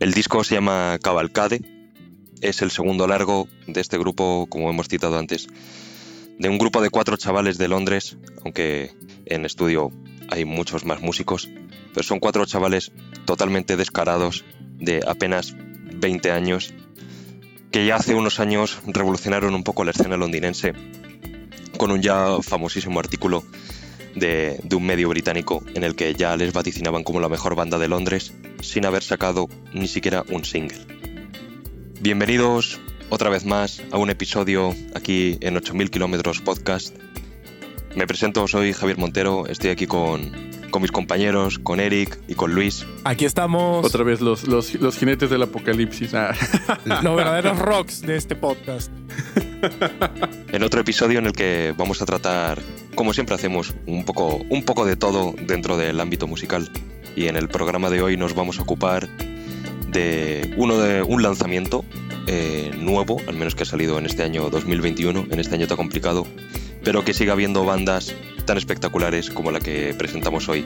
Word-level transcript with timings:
El 0.00 0.12
disco 0.12 0.44
se 0.44 0.54
llama 0.54 0.98
Cavalcade, 1.02 1.60
es 2.40 2.62
el 2.62 2.70
segundo 2.70 3.08
largo 3.08 3.48
de 3.66 3.80
este 3.80 3.98
grupo, 3.98 4.46
como 4.48 4.70
hemos 4.70 4.86
citado 4.86 5.18
antes, 5.18 5.48
de 6.38 6.48
un 6.48 6.56
grupo 6.56 6.80
de 6.80 6.90
cuatro 6.90 7.16
chavales 7.16 7.58
de 7.58 7.66
Londres, 7.66 8.16
aunque 8.44 8.92
en 9.26 9.44
estudio 9.44 9.90
hay 10.30 10.44
muchos 10.44 10.84
más 10.84 11.00
músicos, 11.00 11.50
pero 11.92 12.04
son 12.04 12.20
cuatro 12.20 12.46
chavales 12.46 12.92
totalmente 13.24 13.76
descarados 13.76 14.44
de 14.76 15.02
apenas 15.04 15.56
20 15.56 16.30
años, 16.30 16.72
que 17.72 17.84
ya 17.84 17.96
hace 17.96 18.14
unos 18.14 18.38
años 18.38 18.78
revolucionaron 18.86 19.52
un 19.52 19.64
poco 19.64 19.82
la 19.82 19.90
escena 19.90 20.16
londinense 20.16 20.74
con 21.76 21.90
un 21.90 22.02
ya 22.02 22.40
famosísimo 22.40 23.00
artículo 23.00 23.42
de, 24.18 24.60
un 24.74 24.86
medio 24.86 25.08
británico 25.08 25.62
en 25.74 25.84
el 25.84 25.94
que 25.94 26.14
ya 26.14 26.36
les 26.36 26.52
vaticinaban 26.52 27.04
como 27.04 27.20
la 27.20 27.28
mejor 27.28 27.54
banda 27.54 27.78
de 27.78 27.88
Londres 27.88 28.32
sin 28.60 28.86
haber 28.86 29.02
sacado 29.02 29.48
ni 29.72 29.88
siquiera 29.88 30.24
un 30.30 30.44
single. 30.44 30.78
Bienvenidos 32.00 32.80
otra 33.10 33.30
vez 33.30 33.44
más 33.44 33.82
a 33.90 33.98
un 33.98 34.10
episodio 34.10 34.74
aquí 34.94 35.38
en 35.40 35.56
8000 35.56 35.90
kilómetros 35.90 36.40
podcast. 36.40 36.96
Me 37.96 38.06
presento, 38.06 38.46
soy 38.46 38.72
Javier 38.72 38.98
Montero, 38.98 39.46
estoy 39.46 39.70
aquí 39.70 39.86
con, 39.86 40.32
con 40.70 40.82
mis 40.82 40.92
compañeros, 40.92 41.58
con 41.58 41.80
Eric 41.80 42.18
y 42.28 42.34
con 42.34 42.54
Luis. 42.54 42.84
Aquí 43.04 43.24
estamos. 43.24 43.84
Otra 43.84 44.04
vez 44.04 44.20
los, 44.20 44.46
los, 44.46 44.74
los 44.74 44.96
jinetes 44.96 45.30
del 45.30 45.42
apocalipsis. 45.42 46.14
Ah. 46.14 46.34
los 47.02 47.16
verdaderos 47.16 47.58
rocks 47.58 48.02
de 48.02 48.16
este 48.16 48.36
podcast. 48.36 48.90
en 50.52 50.62
otro 50.62 50.80
episodio 50.80 51.18
en 51.18 51.26
el 51.26 51.32
que 51.32 51.74
vamos 51.76 52.02
a 52.02 52.06
tratar, 52.06 52.60
como 52.94 53.12
siempre 53.12 53.34
hacemos, 53.34 53.74
un 53.86 54.04
poco, 54.04 54.36
un 54.48 54.64
poco 54.64 54.84
de 54.84 54.96
todo 54.96 55.34
dentro 55.46 55.76
del 55.76 56.00
ámbito 56.00 56.26
musical. 56.26 56.70
Y 57.16 57.26
en 57.26 57.36
el 57.36 57.48
programa 57.48 57.90
de 57.90 58.02
hoy 58.02 58.16
nos 58.16 58.34
vamos 58.34 58.58
a 58.58 58.62
ocupar 58.62 59.08
de 59.88 60.54
uno 60.56 60.78
de 60.78 61.02
un 61.02 61.22
lanzamiento 61.22 61.84
eh, 62.26 62.70
nuevo, 62.78 63.20
al 63.26 63.34
menos 63.34 63.54
que 63.54 63.62
ha 63.62 63.66
salido 63.66 63.98
en 63.98 64.06
este 64.06 64.22
año 64.22 64.50
2021, 64.50 65.26
en 65.30 65.40
este 65.40 65.54
año 65.54 65.66
tan 65.66 65.76
complicado, 65.76 66.26
pero 66.84 67.04
que 67.04 67.14
siga 67.14 67.32
habiendo 67.32 67.64
bandas 67.64 68.14
tan 68.44 68.58
espectaculares 68.58 69.30
como 69.30 69.50
la 69.50 69.60
que 69.60 69.94
presentamos 69.96 70.48
hoy. 70.48 70.64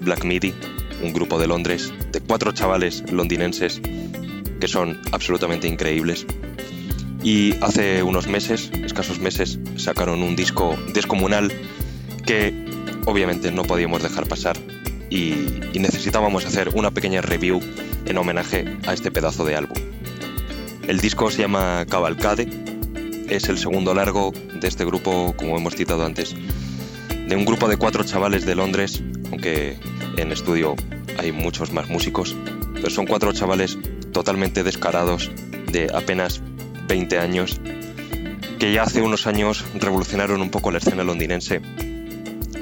Black 0.00 0.24
Midi, 0.24 0.54
un 1.02 1.12
grupo 1.12 1.38
de 1.38 1.46
Londres 1.46 1.92
de 2.12 2.20
cuatro 2.20 2.52
chavales 2.52 3.04
londinenses 3.12 3.80
que 4.60 4.68
son 4.68 5.00
absolutamente 5.12 5.68
increíbles. 5.68 6.26
Y 7.22 7.54
hace 7.62 8.02
unos 8.02 8.28
meses, 8.28 8.70
escasos 8.84 9.18
meses, 9.18 9.58
sacaron 9.76 10.22
un 10.22 10.36
disco 10.36 10.76
descomunal 10.94 11.52
que 12.24 12.54
obviamente 13.04 13.50
no 13.52 13.64
podíamos 13.64 14.02
dejar 14.02 14.26
pasar 14.26 14.56
y, 15.10 15.34
y 15.72 15.78
necesitábamos 15.78 16.46
hacer 16.46 16.70
una 16.74 16.90
pequeña 16.90 17.20
review 17.20 17.60
en 18.06 18.16
homenaje 18.16 18.78
a 18.86 18.94
este 18.94 19.10
pedazo 19.10 19.44
de 19.44 19.56
álbum. 19.56 19.76
El 20.86 21.00
disco 21.00 21.30
se 21.30 21.42
llama 21.42 21.84
Cavalcade, 21.88 22.48
es 23.30 23.48
el 23.48 23.58
segundo 23.58 23.94
largo 23.94 24.32
de 24.32 24.66
este 24.66 24.84
grupo, 24.84 25.34
como 25.36 25.56
hemos 25.56 25.76
citado 25.76 26.04
antes, 26.04 26.34
de 26.34 27.36
un 27.36 27.44
grupo 27.44 27.68
de 27.68 27.76
cuatro 27.76 28.04
chavales 28.04 28.44
de 28.44 28.56
Londres, 28.56 29.02
aunque 29.30 29.78
en 30.16 30.32
estudio 30.32 30.74
hay 31.16 31.30
muchos 31.30 31.72
más 31.72 31.88
músicos, 31.88 32.36
pero 32.74 32.90
son 32.90 33.06
cuatro 33.06 33.32
chavales 33.32 33.78
totalmente 34.12 34.64
descarados 34.64 35.30
de 35.70 35.90
apenas 35.94 36.42
20 36.88 37.18
años, 37.20 37.60
que 38.58 38.72
ya 38.72 38.82
hace 38.82 39.00
unos 39.00 39.28
años 39.28 39.64
revolucionaron 39.74 40.42
un 40.42 40.50
poco 40.50 40.72
la 40.72 40.78
escena 40.78 41.04
londinense 41.04 41.60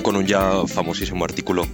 con 0.02 0.16
un 0.16 0.26
ya 0.26 0.66
famosísimo 0.66 1.24
artículo 1.24 1.66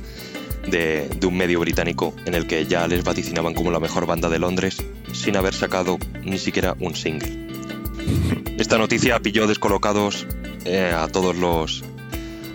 de, 0.68 1.08
de, 1.08 1.26
un 1.26 1.36
medio 1.36 1.60
británico 1.60 2.14
en 2.24 2.34
el 2.34 2.46
que 2.46 2.64
ya 2.66 2.86
les 2.86 3.02
vaticinaban 3.02 3.54
como 3.54 3.70
la 3.70 3.80
mejor 3.80 4.06
banda 4.06 4.28
de 4.28 4.38
Londres 4.38 4.76
sin 5.12 5.36
haber 5.36 5.52
sacado 5.52 5.98
ni 6.22 6.38
siquiera 6.38 6.76
un 6.78 6.94
single. 6.94 8.43
Esta 8.64 8.78
noticia 8.78 9.20
pilló 9.20 9.46
descolocados 9.46 10.26
eh, 10.64 10.90
a 10.96 11.06
todos 11.06 11.36
los 11.36 11.84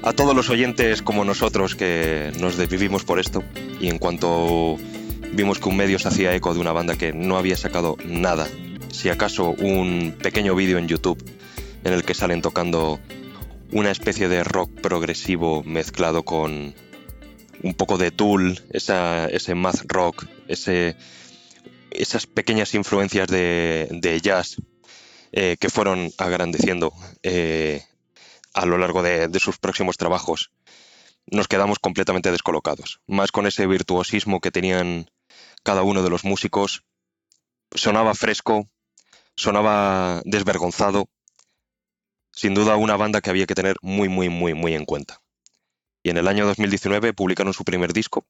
a 0.02 0.12
todos 0.12 0.36
los 0.36 0.50
oyentes 0.50 1.04
como 1.04 1.24
nosotros 1.24 1.76
que 1.76 2.32
nos 2.40 2.58
desvivimos 2.58 3.04
por 3.04 3.20
esto. 3.20 3.44
Y 3.80 3.90
en 3.90 4.00
cuanto 4.00 4.78
vimos 5.34 5.60
que 5.60 5.70
un 5.70 5.78
medio 5.78 6.00
se 6.00 6.08
hacía 6.08 6.34
eco 6.34 6.52
de 6.56 6.62
una 6.62 6.72
banda 6.72 6.98
que 6.98 7.14
no 7.14 7.38
había 7.38 7.56
sacado 7.56 7.96
nada, 8.04 8.48
si 8.92 9.10
acaso 9.10 9.52
un 9.52 10.16
pequeño 10.20 10.56
vídeo 10.56 10.80
en 10.80 10.88
YouTube 10.88 11.24
en 11.84 11.94
el 11.94 12.04
que 12.04 12.16
salen 12.16 12.42
tocando 12.42 13.00
una 13.72 13.92
especie 13.92 14.28
de 14.30 14.44
rock 14.44 14.82
progresivo 14.82 15.62
mezclado 15.64 16.24
con 16.24 16.74
un 17.62 17.74
poco 17.76 18.00
de 18.00 18.10
Tool, 18.10 18.60
ese 18.72 19.54
math 19.54 19.84
rock, 19.86 20.26
ese, 20.48 20.96
esas 21.92 22.26
pequeñas 22.26 22.74
influencias 22.74 23.28
de, 23.28 24.20
jazz 24.24 24.58
eh, 25.32 25.58
que 25.60 25.70
fueron 25.70 26.12
agrandeciendo 26.18 26.92
eh, 27.22 27.84
a 28.54 28.66
lo 28.66 28.80
largo 28.80 29.04
de, 29.04 29.30
sus 29.40 29.60
próximos 29.60 29.96
trabajos, 29.96 30.52
nos 31.28 31.48
quedamos 31.48 31.78
completamente 31.78 32.32
descolocados. 32.32 33.00
Más 33.06 33.32
con 33.32 33.46
ese 33.46 33.68
virtuosismo 33.68 34.40
que 34.40 34.50
tenían 34.50 35.12
cada 35.62 35.84
uno 35.84 36.02
de 36.02 36.10
los 36.10 36.24
músicos, 36.26 36.84
sonaba 37.76 38.16
fresco, 38.16 38.68
sonaba 39.36 40.24
desvergonzado, 40.26 41.08
sin 42.32 42.56
duda 42.56 42.76
una 42.76 42.98
banda 42.98 43.22
que 43.22 43.30
había 43.30 43.46
que 43.46 43.56
tener 43.56 43.76
muy, 43.84 44.10
muy, 44.10 44.30
muy, 44.30 44.56
muy 44.56 44.74
en 44.74 44.86
cuenta. 44.86 45.22
Y 46.02 46.10
en 46.10 46.18
el 46.18 46.28
año 46.28 46.48
2019 46.48 47.14
publicaron 47.14 47.54
su 47.54 47.64
primer 47.64 47.94
disco, 47.94 48.26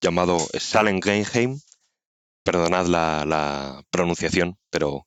llamado 0.00 0.38
Salen 0.58 1.00
Greinheim. 1.00 1.60
Perdonad 2.42 2.86
la 2.86 3.84
pronunciación, 3.90 4.56
pero 4.70 5.06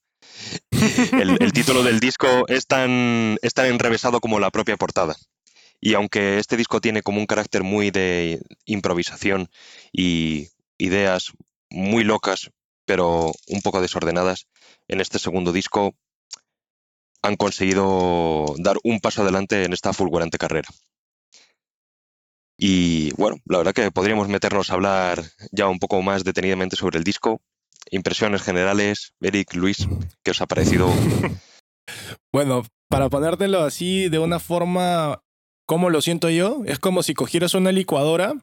el, 1.39 1.53
título 1.53 1.83
del 1.83 1.99
disco 1.99 2.45
es 2.47 2.65
tan, 2.67 3.37
es 3.41 3.53
tan 3.53 3.65
enrevesado 3.65 4.21
como 4.21 4.39
la 4.39 4.51
propia 4.51 4.77
portada. 4.77 5.15
Y 5.81 5.93
aunque 5.93 6.39
este 6.39 6.57
disco 6.57 6.81
tiene 6.81 7.01
como 7.01 7.19
un 7.19 7.25
carácter 7.25 7.63
muy 7.63 7.91
de 7.91 8.41
improvisación 8.65 9.49
y 9.91 10.49
ideas 10.77 11.31
muy 11.69 12.03
locas, 12.03 12.51
pero 12.85 13.31
un 13.47 13.61
poco 13.61 13.81
desordenadas, 13.81 14.47
en 14.87 15.01
este 15.01 15.19
segundo 15.19 15.51
disco 15.51 15.95
han 17.21 17.35
conseguido 17.35 18.55
dar 18.57 18.77
un 18.83 18.99
paso 18.99 19.21
adelante 19.21 19.63
en 19.63 19.73
esta 19.73 19.93
fulgurante 19.93 20.37
carrera. 20.37 20.69
Y 22.57 23.11
bueno, 23.13 23.37
la 23.45 23.59
verdad 23.59 23.73
que 23.73 23.91
podríamos 23.91 24.27
meternos 24.27 24.69
a 24.69 24.73
hablar 24.73 25.23
ya 25.51 25.67
un 25.67 25.79
poco 25.79 26.01
más 26.01 26.25
detenidamente 26.25 26.75
sobre 26.75 26.97
el 26.97 27.05
disco, 27.05 27.41
impresiones 27.91 28.41
generales, 28.41 29.13
Eric, 29.21 29.53
Luis, 29.55 29.87
¿qué 30.23 30.31
os 30.31 30.41
ha 30.41 30.47
parecido? 30.47 30.89
bueno, 32.33 32.63
para 32.89 33.09
ponértelo 33.09 33.61
así 33.61 34.09
de 34.09 34.19
una 34.19 34.39
forma 34.39 35.21
como 35.65 35.91
lo 35.91 36.01
siento 36.01 36.29
yo, 36.29 36.63
es 36.65 36.79
como 36.79 37.03
si 37.03 37.13
cogieras 37.13 37.53
una 37.53 37.71
licuadora 37.71 38.33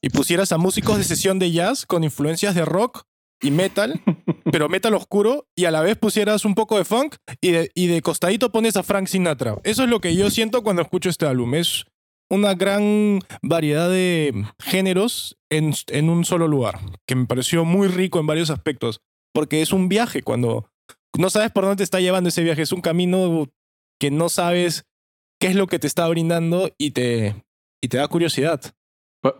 y 0.00 0.10
pusieras 0.10 0.52
a 0.52 0.58
músicos 0.58 0.96
de 0.96 1.04
sesión 1.04 1.40
de 1.40 1.50
jazz 1.50 1.86
con 1.86 2.04
influencias 2.04 2.54
de 2.54 2.64
rock 2.64 3.02
y 3.42 3.50
metal, 3.50 4.00
pero 4.52 4.68
metal 4.68 4.94
oscuro, 4.94 5.48
y 5.56 5.64
a 5.64 5.70
la 5.70 5.80
vez 5.80 5.96
pusieras 5.96 6.44
un 6.44 6.54
poco 6.54 6.78
de 6.78 6.84
funk 6.84 7.16
y 7.40 7.50
de, 7.50 7.70
y 7.74 7.88
de 7.88 8.00
costadito 8.02 8.52
pones 8.52 8.76
a 8.76 8.82
Frank 8.82 9.08
Sinatra. 9.08 9.56
Eso 9.64 9.84
es 9.84 9.90
lo 9.90 10.00
que 10.00 10.14
yo 10.14 10.30
siento 10.30 10.62
cuando 10.62 10.82
escucho 10.82 11.10
este 11.10 11.26
álbum. 11.26 11.54
Es 11.54 11.84
una 12.30 12.54
gran 12.54 13.20
variedad 13.42 13.88
de 13.88 14.44
géneros 14.58 15.38
en, 15.50 15.72
en, 15.88 16.08
un 16.10 16.24
solo 16.24 16.48
lugar, 16.48 16.80
que 17.06 17.14
me 17.14 17.26
pareció 17.26 17.64
muy 17.64 17.88
rico 17.88 18.20
en 18.20 18.26
varios 18.26 18.50
aspectos, 18.50 19.00
porque 19.32 19.62
es 19.62 19.72
un 19.72 19.88
viaje 19.88 20.22
cuando 20.22 20.70
no 21.18 21.30
sabes 21.30 21.50
por 21.50 21.64
dónde 21.64 21.78
te 21.78 21.84
está 21.84 22.00
llevando 22.00 22.28
ese 22.28 22.42
viaje, 22.42 22.62
es 22.62 22.72
un 22.72 22.80
camino 22.80 23.48
que 24.00 24.10
no 24.10 24.28
sabes 24.28 24.84
qué 25.40 25.48
es 25.48 25.56
lo 25.56 25.66
que 25.66 25.78
te 25.78 25.86
está 25.86 26.06
brindando 26.08 26.70
y 26.78 26.92
te, 26.92 27.44
y 27.82 27.88
te 27.88 27.98
da 27.98 28.08
curiosidad. 28.08 28.60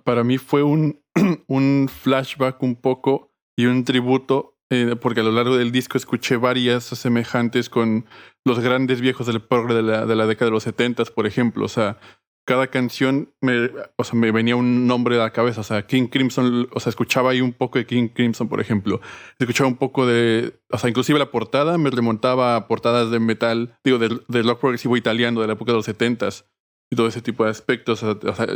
para 0.04 0.24
mí 0.24 0.38
fue 0.38 0.62
un, 0.62 1.02
un 1.46 1.88
flashback 1.88 2.62
un 2.62 2.76
poco 2.76 3.32
y 3.56 3.66
un 3.66 3.84
tributo, 3.84 4.56
eh, 4.70 4.96
porque 5.00 5.20
a 5.20 5.24
lo 5.24 5.32
largo 5.32 5.56
del 5.56 5.72
disco 5.72 5.98
escuché 5.98 6.36
varias 6.36 6.84
semejantes 6.84 7.68
con 7.68 8.06
los 8.44 8.60
grandes 8.60 9.00
viejos 9.00 9.26
del 9.26 9.42
progre 9.42 9.74
de 9.74 9.82
la, 9.82 10.06
de 10.06 10.16
la 10.16 10.26
década 10.26 10.46
de 10.46 10.52
los 10.52 10.62
70, 10.62 11.04
por 11.06 11.26
ejemplo. 11.26 11.64
O 11.64 11.68
sea, 11.68 11.98
cada 12.48 12.68
canción 12.68 13.30
me, 13.42 13.70
o 13.96 14.04
sea, 14.04 14.18
me 14.18 14.32
venía 14.32 14.56
un 14.56 14.86
nombre 14.86 15.16
a 15.16 15.18
la 15.18 15.32
cabeza. 15.34 15.60
O 15.60 15.64
sea, 15.64 15.86
King 15.86 16.06
Crimson, 16.06 16.66
o 16.72 16.80
sea, 16.80 16.88
escuchaba 16.88 17.32
ahí 17.32 17.42
un 17.42 17.52
poco 17.52 17.78
de 17.78 17.84
King 17.84 18.08
Crimson, 18.08 18.48
por 18.48 18.58
ejemplo. 18.58 19.02
Escuchaba 19.38 19.68
un 19.68 19.76
poco 19.76 20.06
de, 20.06 20.58
o 20.70 20.78
sea, 20.78 20.88
inclusive 20.88 21.18
la 21.18 21.30
portada 21.30 21.76
me 21.76 21.90
remontaba 21.90 22.56
a 22.56 22.66
portadas 22.66 23.10
de 23.10 23.20
metal, 23.20 23.78
digo, 23.84 23.98
del, 23.98 24.22
rock 24.48 24.60
progresivo 24.60 24.96
italiano 24.96 25.42
de 25.42 25.46
la 25.46 25.52
época 25.52 25.72
de 25.72 25.76
los 25.76 25.84
setentas 25.84 26.46
y 26.90 26.96
todo 26.96 27.06
ese 27.08 27.20
tipo 27.20 27.44
de 27.44 27.50
aspectos, 27.50 28.02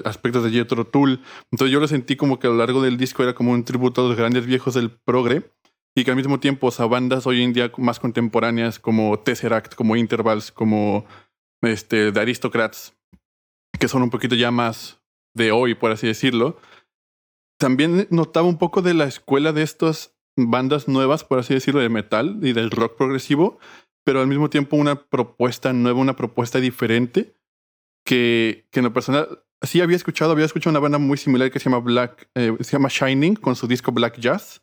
aspectos 0.06 0.42
de 0.42 0.50
Jethro 0.50 0.86
Tull. 0.86 1.20
Entonces 1.50 1.70
yo 1.70 1.78
lo 1.78 1.86
sentí 1.86 2.16
como 2.16 2.38
que 2.38 2.46
a 2.46 2.50
lo 2.50 2.56
largo 2.56 2.80
del 2.80 2.96
disco 2.96 3.22
era 3.22 3.34
como 3.34 3.52
un 3.52 3.62
tributo 3.62 4.06
a 4.06 4.08
los 4.08 4.16
grandes 4.16 4.46
viejos 4.46 4.72
del 4.72 4.90
progre 4.90 5.50
y 5.94 6.04
que 6.04 6.12
al 6.12 6.16
mismo 6.16 6.40
tiempo, 6.40 6.68
o 6.68 6.70
sea, 6.70 6.86
bandas 6.86 7.26
hoy 7.26 7.42
en 7.42 7.52
día 7.52 7.70
más 7.76 8.00
contemporáneas 8.00 8.78
como 8.78 9.18
Tesseract, 9.18 9.74
como 9.74 9.96
Intervals, 9.96 10.50
como 10.50 11.04
este, 11.60 12.10
The 12.10 12.20
Aristocrats, 12.20 12.94
que 13.78 13.88
son 13.88 14.02
un 14.02 14.10
poquito 14.10 14.34
ya 14.34 14.50
más 14.50 15.00
de 15.34 15.52
hoy, 15.52 15.74
por 15.74 15.90
así 15.90 16.06
decirlo. 16.06 16.58
También 17.58 18.06
notaba 18.10 18.46
un 18.46 18.58
poco 18.58 18.82
de 18.82 18.94
la 18.94 19.04
escuela 19.04 19.52
de 19.52 19.62
estos 19.62 20.14
bandas 20.36 20.88
nuevas, 20.88 21.24
por 21.24 21.38
así 21.38 21.54
decirlo, 21.54 21.80
de 21.80 21.88
metal 21.88 22.38
y 22.42 22.52
del 22.52 22.70
rock 22.70 22.96
progresivo, 22.96 23.58
pero 24.04 24.20
al 24.20 24.26
mismo 24.26 24.50
tiempo 24.50 24.76
una 24.76 24.96
propuesta 24.96 25.72
nueva, 25.72 26.00
una 26.00 26.16
propuesta 26.16 26.58
diferente 26.60 27.34
que, 28.04 28.66
que 28.70 28.80
en 28.80 28.84
lo 28.84 28.92
personal 28.92 29.44
sí 29.62 29.80
había 29.80 29.96
escuchado, 29.96 30.32
había 30.32 30.44
escuchado 30.44 30.72
una 30.72 30.80
banda 30.80 30.98
muy 30.98 31.16
similar 31.16 31.50
que 31.50 31.58
se 31.58 31.66
llama 31.66 31.78
Black, 31.78 32.28
eh, 32.34 32.56
se 32.60 32.72
llama 32.72 32.88
Shining 32.88 33.36
con 33.36 33.56
su 33.56 33.66
disco 33.66 33.92
Black 33.92 34.18
Jazz. 34.18 34.62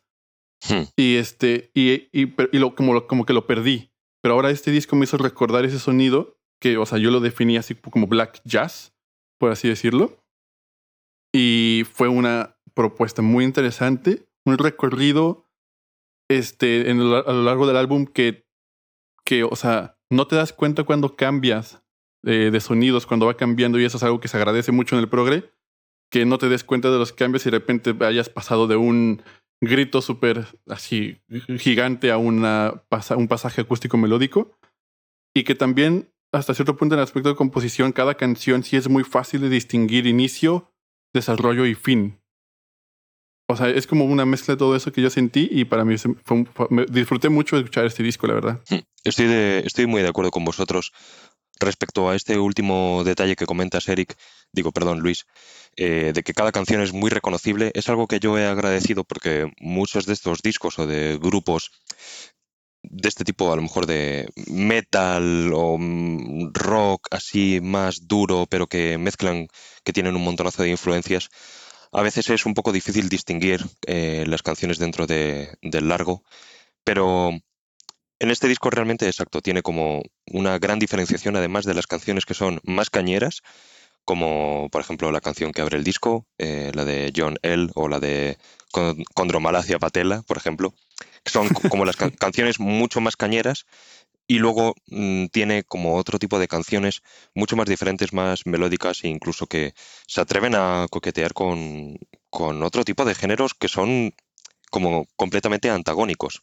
Hmm. 0.68 0.82
Y 0.94 1.16
este, 1.16 1.70
y, 1.74 2.08
y, 2.12 2.34
y 2.52 2.58
lo, 2.58 2.74
como, 2.74 3.06
como 3.06 3.24
que 3.24 3.32
lo 3.32 3.46
perdí. 3.46 3.92
Pero 4.22 4.34
ahora 4.34 4.50
este 4.50 4.70
disco 4.70 4.96
me 4.96 5.04
hizo 5.04 5.16
recordar 5.16 5.64
ese 5.64 5.78
sonido 5.78 6.38
que, 6.60 6.76
o 6.76 6.84
sea, 6.84 6.98
yo 6.98 7.10
lo 7.10 7.20
definí 7.20 7.56
así 7.56 7.74
como 7.74 8.06
Black 8.06 8.42
Jazz, 8.44 8.92
por 9.40 9.50
así 9.50 9.68
decirlo. 9.68 10.22
Y 11.32 11.84
fue 11.92 12.08
una 12.08 12.58
propuesta 12.74 13.22
muy 13.22 13.44
interesante, 13.44 14.28
un 14.44 14.58
recorrido 14.58 15.48
este, 16.28 16.90
en 16.90 17.00
a 17.00 17.02
lo 17.02 17.42
largo 17.42 17.66
del 17.66 17.76
álbum 17.76 18.06
que, 18.06 18.46
que, 19.24 19.42
o 19.42 19.56
sea, 19.56 19.98
no 20.10 20.26
te 20.26 20.36
das 20.36 20.52
cuenta 20.52 20.84
cuando 20.84 21.16
cambias 21.16 21.82
eh, 22.24 22.50
de 22.52 22.60
sonidos, 22.60 23.06
cuando 23.06 23.26
va 23.26 23.36
cambiando, 23.36 23.80
y 23.80 23.84
eso 23.84 23.96
es 23.96 24.02
algo 24.02 24.20
que 24.20 24.28
se 24.28 24.36
agradece 24.36 24.72
mucho 24.72 24.94
en 24.94 25.00
el 25.00 25.08
progre, 25.08 25.50
que 26.10 26.26
no 26.26 26.38
te 26.38 26.48
des 26.48 26.64
cuenta 26.64 26.90
de 26.90 26.98
los 26.98 27.12
cambios 27.12 27.46
y 27.46 27.50
de 27.50 27.58
repente 27.58 27.94
hayas 28.04 28.28
pasado 28.28 28.66
de 28.66 28.76
un 28.76 29.22
grito 29.62 30.02
súper 30.02 30.46
así 30.68 31.20
gigante 31.58 32.10
a 32.10 32.18
una, 32.18 32.82
un 33.16 33.28
pasaje 33.28 33.62
acústico 33.62 33.96
melódico, 33.96 34.58
y 35.34 35.44
que 35.44 35.54
también 35.54 36.09
hasta 36.32 36.54
cierto 36.54 36.76
punto 36.76 36.94
en 36.94 37.00
el 37.00 37.04
aspecto 37.04 37.28
de 37.28 37.36
composición, 37.36 37.92
cada 37.92 38.14
canción 38.14 38.62
sí 38.62 38.76
es 38.76 38.88
muy 38.88 39.04
fácil 39.04 39.40
de 39.40 39.48
distinguir 39.48 40.06
inicio, 40.06 40.72
desarrollo 41.12 41.66
y 41.66 41.74
fin. 41.74 42.20
O 43.48 43.56
sea, 43.56 43.68
es 43.68 43.86
como 43.88 44.04
una 44.04 44.24
mezcla 44.24 44.54
de 44.54 44.58
todo 44.58 44.76
eso 44.76 44.92
que 44.92 45.02
yo 45.02 45.10
sentí 45.10 45.48
y 45.50 45.64
para 45.64 45.84
mí 45.84 45.96
me 46.70 46.86
disfruté 46.86 47.28
mucho 47.28 47.56
escuchar 47.56 47.84
este 47.84 48.04
disco, 48.04 48.28
la 48.28 48.34
verdad. 48.34 48.60
Hmm. 48.70 48.78
Estoy, 49.02 49.26
de, 49.26 49.60
estoy 49.66 49.86
muy 49.86 50.02
de 50.02 50.08
acuerdo 50.08 50.30
con 50.30 50.44
vosotros 50.44 50.92
respecto 51.58 52.08
a 52.08 52.16
este 52.16 52.38
último 52.38 53.02
detalle 53.04 53.36
que 53.36 53.46
comentas, 53.46 53.88
Eric, 53.88 54.16
digo, 54.52 54.72
perdón, 54.72 55.00
Luis, 55.00 55.26
eh, 55.76 56.12
de 56.14 56.22
que 56.22 56.32
cada 56.32 56.52
canción 56.52 56.80
es 56.80 56.92
muy 56.92 57.10
reconocible. 57.10 57.70
Es 57.74 57.88
algo 57.88 58.06
que 58.06 58.20
yo 58.20 58.38
he 58.38 58.46
agradecido 58.46 59.04
porque 59.04 59.50
muchos 59.58 60.06
de 60.06 60.14
estos 60.14 60.42
discos 60.42 60.78
o 60.78 60.86
de 60.86 61.18
grupos 61.18 61.70
de 62.82 63.08
este 63.08 63.24
tipo, 63.24 63.52
a 63.52 63.56
lo 63.56 63.62
mejor 63.62 63.86
de 63.86 64.28
metal 64.48 65.52
o 65.54 65.76
mm, 65.78 66.52
rock 66.52 67.08
así 67.10 67.60
más 67.62 68.08
duro, 68.08 68.46
pero 68.48 68.66
que 68.66 68.98
mezclan, 68.98 69.48
que 69.84 69.92
tienen 69.92 70.16
un 70.16 70.24
montonazo 70.24 70.62
de 70.62 70.70
influencias, 70.70 71.30
a 71.92 72.02
veces 72.02 72.30
es 72.30 72.46
un 72.46 72.54
poco 72.54 72.72
difícil 72.72 73.08
distinguir 73.08 73.64
eh, 73.86 74.24
las 74.26 74.42
canciones 74.42 74.78
dentro 74.78 75.06
de, 75.06 75.56
del 75.62 75.88
largo, 75.88 76.22
pero 76.84 77.30
en 78.20 78.30
este 78.30 78.48
disco 78.48 78.70
realmente, 78.70 79.06
exacto, 79.06 79.40
tiene 79.40 79.62
como 79.62 80.02
una 80.26 80.58
gran 80.58 80.78
diferenciación, 80.78 81.36
además 81.36 81.64
de 81.64 81.74
las 81.74 81.86
canciones 81.86 82.26
que 82.26 82.34
son 82.34 82.60
más 82.64 82.90
cañeras, 82.90 83.42
como 84.04 84.68
por 84.70 84.80
ejemplo 84.80 85.10
la 85.10 85.20
canción 85.20 85.52
que 85.52 85.62
abre 85.62 85.78
el 85.78 85.84
disco, 85.84 86.26
eh, 86.38 86.70
la 86.74 86.84
de 86.84 87.12
John 87.16 87.38
L. 87.42 87.68
o 87.74 87.88
la 87.88 88.00
de 88.00 88.38
Condromalacia 89.14 89.78
Patela, 89.78 90.22
por 90.22 90.36
ejemplo, 90.36 90.74
que 91.22 91.30
son 91.30 91.48
como 91.48 91.84
las 91.84 91.96
canciones 91.96 92.60
mucho 92.60 93.00
más 93.00 93.16
cañeras 93.16 93.66
y 94.26 94.38
luego 94.38 94.74
mm, 94.86 95.26
tiene 95.26 95.64
como 95.64 95.96
otro 95.96 96.18
tipo 96.18 96.38
de 96.38 96.46
canciones 96.46 97.02
mucho 97.34 97.56
más 97.56 97.66
diferentes, 97.66 98.12
más 98.12 98.46
melódicas 98.46 99.02
e 99.02 99.08
incluso 99.08 99.46
que 99.46 99.74
se 100.06 100.20
atreven 100.20 100.54
a 100.54 100.86
coquetear 100.88 101.32
con, 101.32 101.98
con 102.30 102.62
otro 102.62 102.84
tipo 102.84 103.04
de 103.04 103.16
géneros 103.16 103.54
que 103.54 103.66
son 103.66 104.14
como 104.70 105.06
completamente 105.16 105.68
antagónicos. 105.68 106.42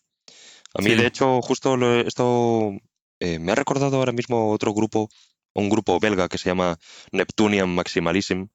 A 0.74 0.82
mí, 0.82 0.96
de 0.96 1.08
hecho, 1.08 1.42
justo 1.42 1.78
esto 2.02 2.74
eh, 3.20 3.40
me 3.40 3.54
ha 3.54 3.56
recordado 3.56 3.98
ahora 3.98 4.12
mismo 4.12 4.52
otro 4.52 4.74
grupo, 4.74 5.10
un 5.54 5.70
grupo 5.70 5.98
belga 6.00 6.28
que 6.28 6.38
se 6.38 6.50
llama 6.50 6.78
Neptunian 7.14 7.74
Maximalism, 7.74 8.48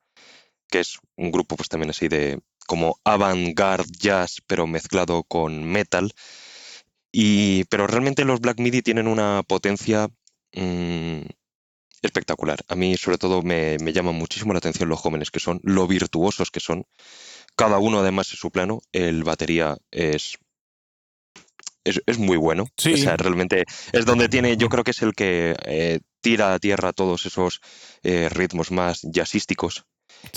que 0.69 0.81
es 0.81 0.99
un 1.17 1.33
grupo 1.33 1.57
pues 1.57 1.71
también 1.71 1.91
así 1.91 2.09
de 2.09 2.41
como 2.67 2.99
avant-garde 3.05 3.91
jazz, 3.99 4.43
pero 4.47 4.67
mezclado 4.67 5.25
con 5.25 5.64
metal. 5.64 6.12
Y, 7.12 7.64
pero 7.64 7.87
realmente 7.87 8.25
los 8.25 8.41
Black 8.41 8.59
Midi 8.59 8.82
tienen 8.82 9.06
una 9.06 9.43
potencia 9.47 10.09
mm, 10.55 11.23
espectacular. 12.03 12.61
A 12.69 12.75
mí, 12.75 12.97
sobre 12.97 13.19
todo, 13.19 13.43
me, 13.43 13.76
me 13.79 13.93
llama 13.93 14.12
muchísimo 14.12 14.53
la 14.53 14.59
atención 14.59 14.88
los 14.88 15.00
jóvenes 15.00 15.31
que 15.31 15.41
son, 15.41 15.61
lo 15.62 15.87
virtuosos 15.87 16.50
que 16.50 16.61
son. 16.61 16.85
Cada 17.56 17.79
uno, 17.79 18.00
además, 18.00 18.31
en 18.31 18.37
su 18.38 18.50
plano. 18.50 18.81
El 18.93 19.25
batería 19.25 19.76
es 19.91 20.38
es, 21.85 22.19
muy 22.19 22.37
bueno. 22.37 22.65
O 22.65 22.97
sea, 22.97 23.17
realmente 23.17 23.65
es 23.93 24.06
donde 24.06 24.29
tiene, 24.29 24.56
yo 24.56 24.69
creo 24.69 24.85
que 24.85 24.93
es 24.93 25.03
el 25.03 25.15
que 25.15 25.56
eh, 25.65 26.00
tira 26.20 26.55
a 26.55 26.58
tierra 26.58 26.93
todos 26.93 27.26
esos 27.26 27.61
eh, 28.03 28.29
ritmos 28.31 28.70
más 28.70 29.00
jazzísticos. 29.03 29.85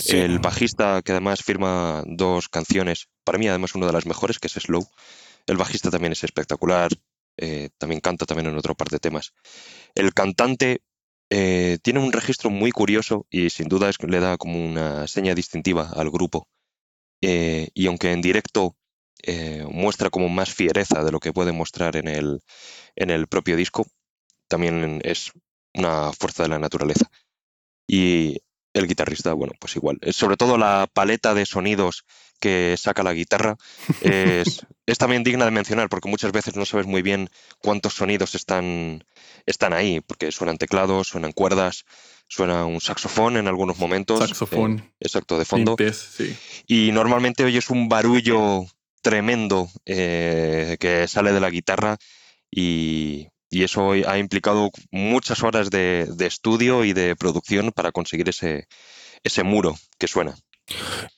El 0.06 0.38
bajista, 0.38 1.02
que 1.02 1.12
además 1.12 1.42
firma 1.42 2.02
dos 2.06 2.48
canciones, 2.48 3.08
para 3.24 3.38
mí 3.38 3.48
además 3.48 3.74
una 3.74 3.86
de 3.86 3.92
las 3.92 4.06
mejores, 4.06 4.38
que 4.38 4.48
es 4.48 4.54
Slow. 4.54 4.86
El 5.46 5.56
bajista 5.56 5.90
también 5.90 6.12
es 6.12 6.24
espectacular, 6.24 6.90
eh, 7.36 7.70
también 7.78 8.00
canta 8.00 8.26
también 8.26 8.48
en 8.48 8.58
otro 8.58 8.74
par 8.74 8.88
de 8.88 8.98
temas. 8.98 9.32
El 9.94 10.12
cantante 10.14 10.82
tiene 11.28 11.98
un 11.98 12.12
registro 12.12 12.50
muy 12.50 12.70
curioso 12.70 13.26
y 13.30 13.50
sin 13.50 13.66
duda 13.66 13.88
es, 13.88 13.96
le 14.00 14.20
da 14.20 14.36
como 14.36 14.64
una 14.64 15.08
seña 15.08 15.34
distintiva 15.34 15.90
al 15.94 16.10
grupo. 16.10 16.48
y 17.20 17.86
aunque 17.86 18.12
en 18.12 18.22
directo 18.22 18.76
eh, 19.22 19.66
muestra 19.70 20.10
como 20.10 20.28
más 20.28 20.52
fiereza 20.54 21.02
de 21.02 21.10
lo 21.10 21.20
que 21.20 21.32
puede 21.32 21.52
mostrar 21.52 21.96
en 21.96 22.08
el, 22.08 22.42
en 22.94 23.10
el 23.10 23.26
propio 23.26 23.56
disco, 23.56 23.86
también 24.48 25.00
es 25.04 25.32
una 25.74 26.12
fuerza 26.12 26.44
de 26.44 26.50
la 26.50 26.58
naturaleza. 26.58 27.10
Y 27.88 28.40
el 28.76 28.86
guitarrista, 28.86 29.32
bueno, 29.32 29.54
pues 29.58 29.76
igual. 29.76 29.98
Eh, 30.02 30.12
sobre 30.12 30.36
todo 30.36 30.58
la 30.58 30.88
paleta 30.92 31.34
de 31.34 31.46
sonidos 31.46 32.04
que 32.40 32.76
saca 32.78 33.02
la 33.02 33.14
guitarra 33.14 33.56
es, 34.02 34.66
es, 34.86 34.98
también 34.98 35.24
digna 35.24 35.46
de 35.46 35.50
mencionar 35.50 35.88
porque 35.88 36.10
muchas 36.10 36.32
veces 36.32 36.56
no 36.56 36.66
sabes 36.66 36.86
muy 36.86 37.00
bien 37.00 37.30
cuántos 37.60 37.94
sonidos 37.94 38.34
están, 38.34 39.04
están 39.46 39.72
ahí, 39.72 40.00
porque 40.00 40.30
suenan 40.30 40.58
teclados, 40.58 41.08
suenan 41.08 41.32
cuerdas, 41.32 41.86
suena 42.28 42.66
un 42.66 42.80
saxofón 42.80 43.38
en 43.38 43.48
algunos 43.48 43.78
momentos. 43.78 44.18
Saxofón. 44.18 44.78
Eh, 44.78 44.92
exacto, 45.00 45.38
de 45.38 45.46
fondo. 45.46 45.76
Y 46.66 46.92
normalmente 46.92 47.44
oyes 47.44 47.70
un 47.70 47.88
barullo 47.88 48.66
tremendo 49.00 49.70
eh, 49.86 50.76
que 50.78 51.08
sale 51.08 51.32
de 51.32 51.40
la 51.40 51.48
guitarra 51.48 51.96
y, 52.50 53.28
eso 53.62 53.92
ha 53.92 54.18
implicado 54.18 54.70
muchas 54.90 55.42
horas 55.42 55.70
de, 55.70 56.08
estudio 56.20 56.84
y 56.84 56.92
de 56.92 57.16
producción 57.16 57.72
para 57.72 57.92
conseguir 57.92 58.28
ese, 58.28 58.66
ese 59.22 59.42
muro 59.42 59.74
que 59.98 60.08
suena. 60.08 60.34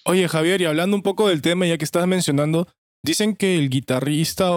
Oye 0.05 0.29
Javier, 0.29 0.61
y 0.61 0.67
hablando 0.67 0.97
un 0.97 1.03
poco 1.03 1.29
del 1.29 1.43
tema, 1.43 1.67
ya 1.67 1.79
que 1.79 1.85
estás 1.85 2.07
mencionando, 2.07 2.69
dicen 3.03 3.35
que 3.35 3.57
el 3.57 3.71
guitarrista 3.71 4.51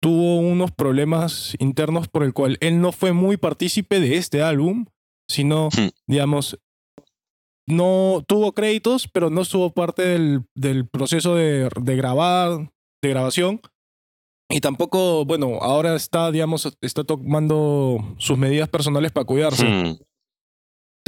tuvo 0.00 0.38
unos 0.38 0.70
problemas 0.72 1.54
internos 1.58 2.08
por 2.08 2.22
el 2.22 2.32
cual 2.32 2.56
él 2.60 2.80
no 2.80 2.92
fue 2.92 3.12
muy 3.12 3.36
partícipe 3.36 4.00
de 4.00 4.16
este 4.16 4.42
álbum, 4.42 4.86
sino, 5.28 5.68
hmm. 5.68 5.88
digamos, 6.06 6.58
no 7.66 8.24
tuvo 8.26 8.52
créditos, 8.52 9.08
pero 9.08 9.30
no 9.30 9.42
estuvo 9.42 9.72
parte 9.72 10.02
del, 10.02 10.88
proceso 10.88 11.34
de, 11.34 11.68
grabar, 11.80 12.72
de 13.02 13.08
grabación. 13.08 13.60
Y 14.52 14.60
tampoco, 14.60 15.24
bueno, 15.24 15.58
ahora 15.60 15.96
está, 15.96 16.30
digamos, 16.30 16.68
está 16.80 17.04
tomando 17.04 18.14
sus 18.18 18.38
medidas 18.38 18.68
personales 18.68 19.10
para 19.10 19.24
cuidarse. 19.24 19.66
Hmm. 19.66 19.98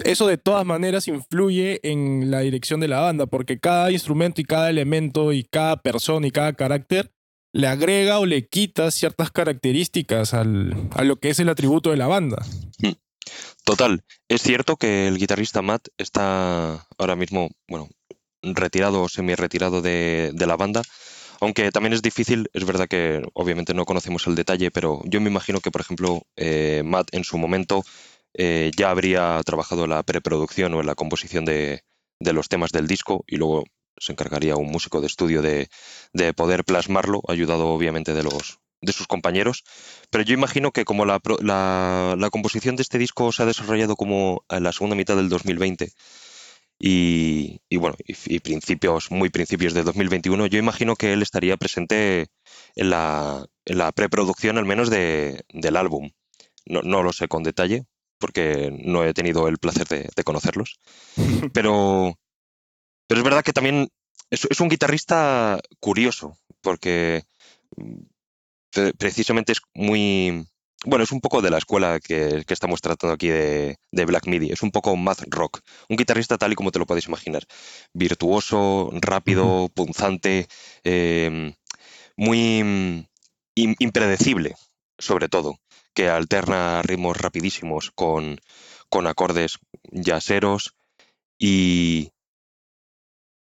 Eso 0.02 0.26
de 0.26 0.38
todas 0.38 0.66
maneras 0.66 1.06
influye 1.06 1.78
en 1.84 2.30
la 2.30 2.40
dirección 2.40 2.80
de 2.80 2.88
la 2.88 3.00
banda, 3.00 3.26
porque 3.26 3.60
cada 3.60 3.92
instrumento 3.92 4.40
y 4.40 4.44
cada 4.44 4.70
elemento 4.70 5.32
y 5.32 5.44
cada 5.44 5.76
persona 5.76 6.26
y 6.26 6.32
cada 6.32 6.54
carácter 6.54 7.12
le 7.52 7.68
agrega 7.68 8.18
o 8.18 8.26
le 8.26 8.48
quita 8.48 8.90
ciertas 8.90 9.30
características 9.30 10.34
al, 10.34 10.88
a 10.92 11.04
lo 11.04 11.16
que 11.16 11.28
es 11.28 11.38
el 11.38 11.48
atributo 11.48 11.90
de 11.90 11.96
la 11.96 12.08
banda. 12.08 12.44
Hmm. 12.80 12.92
Total, 13.64 14.04
es 14.28 14.42
cierto 14.42 14.76
que 14.76 15.06
el 15.06 15.16
guitarrista 15.16 15.62
Matt 15.62 15.88
está 15.96 16.86
ahora 16.98 17.16
mismo, 17.16 17.50
bueno, 17.68 17.88
retirado 18.42 19.02
o 19.02 19.08
semi-retirado 19.08 19.80
de, 19.80 20.32
la 20.36 20.56
banda, 20.56 20.82
aunque 21.44 21.70
también 21.70 21.92
es 21.92 22.02
difícil, 22.02 22.48
es 22.52 22.64
verdad 22.64 22.88
que 22.88 23.22
obviamente 23.34 23.74
no 23.74 23.84
conocemos 23.84 24.26
el 24.26 24.34
detalle, 24.34 24.70
pero 24.70 25.00
yo 25.04 25.20
me 25.20 25.30
imagino 25.30 25.60
que, 25.60 25.70
por 25.70 25.80
ejemplo, 25.80 26.22
eh, 26.36 26.82
Matt 26.84 27.08
en 27.12 27.24
su 27.24 27.38
momento 27.38 27.84
eh, 28.34 28.70
ya 28.76 28.90
habría 28.90 29.40
trabajado 29.44 29.84
en 29.84 29.90
la 29.90 30.02
preproducción 30.02 30.74
o 30.74 30.80
en 30.80 30.86
la 30.86 30.94
composición 30.94 31.44
de, 31.44 31.82
los 32.20 32.48
temas 32.48 32.72
del 32.72 32.86
disco 32.86 33.24
y 33.26 33.36
luego 33.36 33.64
se 33.98 34.12
encargaría 34.12 34.56
un 34.56 34.70
músico 34.70 35.00
de 35.00 35.06
estudio 35.06 35.42
de, 35.42 35.68
de 36.12 36.32
poder 36.34 36.64
plasmarlo, 36.64 37.22
ayudado 37.28 37.68
obviamente 37.68 38.12
de 38.12 38.22
los, 38.24 38.58
de 38.84 38.92
sus 38.92 39.06
compañeros, 39.06 39.64
pero 40.10 40.24
yo 40.24 40.34
imagino 40.34 40.72
que 40.72 40.84
como 40.84 41.04
la, 41.04 41.20
la, 41.42 42.30
composición 42.30 42.76
de 42.76 42.82
este 42.82 42.98
disco 42.98 43.32
se 43.32 43.42
ha 43.42 43.46
desarrollado 43.46 43.96
como 43.96 44.44
en 44.48 44.62
la 44.62 44.72
segunda 44.72 44.96
mitad 44.96 45.16
del 45.16 45.28
2020, 45.28 45.92
y, 46.78 47.60
bueno, 47.76 47.96
y, 48.04 48.40
principios, 48.40 49.10
muy 49.10 49.30
principios 49.30 49.74
de 49.74 49.82
2021, 49.84 50.46
yo 50.46 50.58
imagino 50.58 50.96
que 50.96 51.12
él 51.12 51.22
estaría 51.22 51.56
presente 51.56 52.28
en 52.74 52.90
la, 52.90 53.46
en 53.64 53.78
la 53.78 53.92
preproducción 53.92 54.58
al 54.58 54.64
menos 54.66 54.90
de, 54.90 55.44
del 55.52 55.76
álbum. 55.76 56.10
No, 56.66 56.82
no, 56.82 57.02
lo 57.02 57.12
sé 57.12 57.28
con 57.28 57.42
detalle, 57.42 57.84
porque 58.18 58.70
no 58.84 59.04
he 59.04 59.14
tenido 59.14 59.48
el 59.48 59.58
placer 59.58 59.86
de, 59.86 60.08
de 60.14 60.24
conocerlos. 60.24 60.78
Pero, 61.52 62.18
pero 63.06 63.20
es 63.20 63.24
verdad 63.24 63.44
que 63.44 63.52
también 63.52 63.90
es, 64.30 64.46
es 64.48 64.60
un 64.60 64.70
guitarrista 64.70 65.60
curioso, 65.78 66.38
porque 66.62 67.24
mm, 67.76 68.00
precisamente 68.98 69.52
es 69.52 69.60
muy... 69.74 70.46
Bueno, 70.86 71.02
es 71.02 71.12
un 71.12 71.20
poco 71.20 71.40
de 71.40 71.50
la 71.50 71.56
escuela 71.56 71.98
que, 71.98 72.44
estamos 72.46 72.82
tratando 72.82 73.14
aquí 73.14 73.28
de, 73.28 73.78
Black 73.90 74.26
Midi. 74.26 74.50
Es 74.52 74.62
un 74.62 74.70
poco 74.70 74.96
math 74.96 75.22
rock. 75.28 75.60
Un 75.88 75.96
guitarrista 75.96 76.36
tal 76.36 76.52
y 76.52 76.54
como 76.56 76.70
te 76.70 76.78
lo 76.78 76.86
podéis 76.86 77.08
imaginar. 77.08 77.44
Virtuoso, 77.94 78.90
rápido, 78.92 79.70
punzante, 79.74 80.46
em, 80.82 81.54
muy 82.16 82.62
mm, 82.62 83.06
impredecible, 83.54 84.56
sobre 84.98 85.28
todo. 85.28 85.58
Que 85.94 86.08
alterna 86.08 86.82
ritmos 86.82 87.16
rapidísimos 87.16 87.90
con, 87.94 88.40
con 88.90 89.06
acordes 89.06 89.58
yaceros 89.90 90.74
y... 91.38 92.10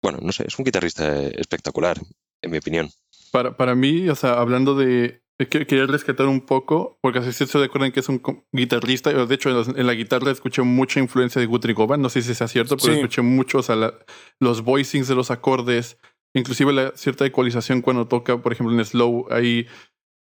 Bueno, 0.02 0.18
no 0.22 0.32
sé, 0.32 0.44
es 0.46 0.58
un 0.58 0.64
guitarrista 0.64 1.20
espectacular, 1.22 2.00
en 2.40 2.50
mi 2.50 2.58
opinión. 2.58 2.90
Para, 3.32 3.56
para 3.56 3.74
mí, 3.74 4.08
o 4.08 4.14
sea, 4.14 4.34
hablando 4.34 4.74
de. 4.74 5.25
Quería 5.38 5.86
rescatar 5.86 6.26
un 6.28 6.40
poco, 6.40 6.98
porque 7.02 7.18
así 7.18 7.32
se 7.32 7.62
acuerdan 7.62 7.92
que 7.92 8.00
es 8.00 8.08
un 8.08 8.22
guitarrista. 8.52 9.12
De 9.12 9.34
hecho, 9.34 9.50
en 9.50 9.86
la 9.86 9.92
guitarra 9.92 10.30
escuché 10.30 10.62
mucha 10.62 10.98
influencia 10.98 11.40
de 11.40 11.46
Guthrie 11.46 11.74
Govan. 11.74 12.00
No 12.00 12.08
sé 12.08 12.22
si 12.22 12.34
sea 12.34 12.48
cierto, 12.48 12.78
pero 12.78 12.94
escuché 12.94 13.20
mucho, 13.20 13.58
o 13.58 13.62
sea, 13.62 13.92
los 14.40 14.62
voicings 14.62 15.08
de 15.08 15.14
los 15.14 15.30
acordes, 15.30 15.98
inclusive 16.34 16.72
la 16.72 16.92
cierta 16.96 17.26
ecualización 17.26 17.82
cuando 17.82 18.08
toca, 18.08 18.40
por 18.40 18.52
ejemplo, 18.52 18.74
en 18.74 18.82
slow, 18.82 19.26
hay 19.30 19.66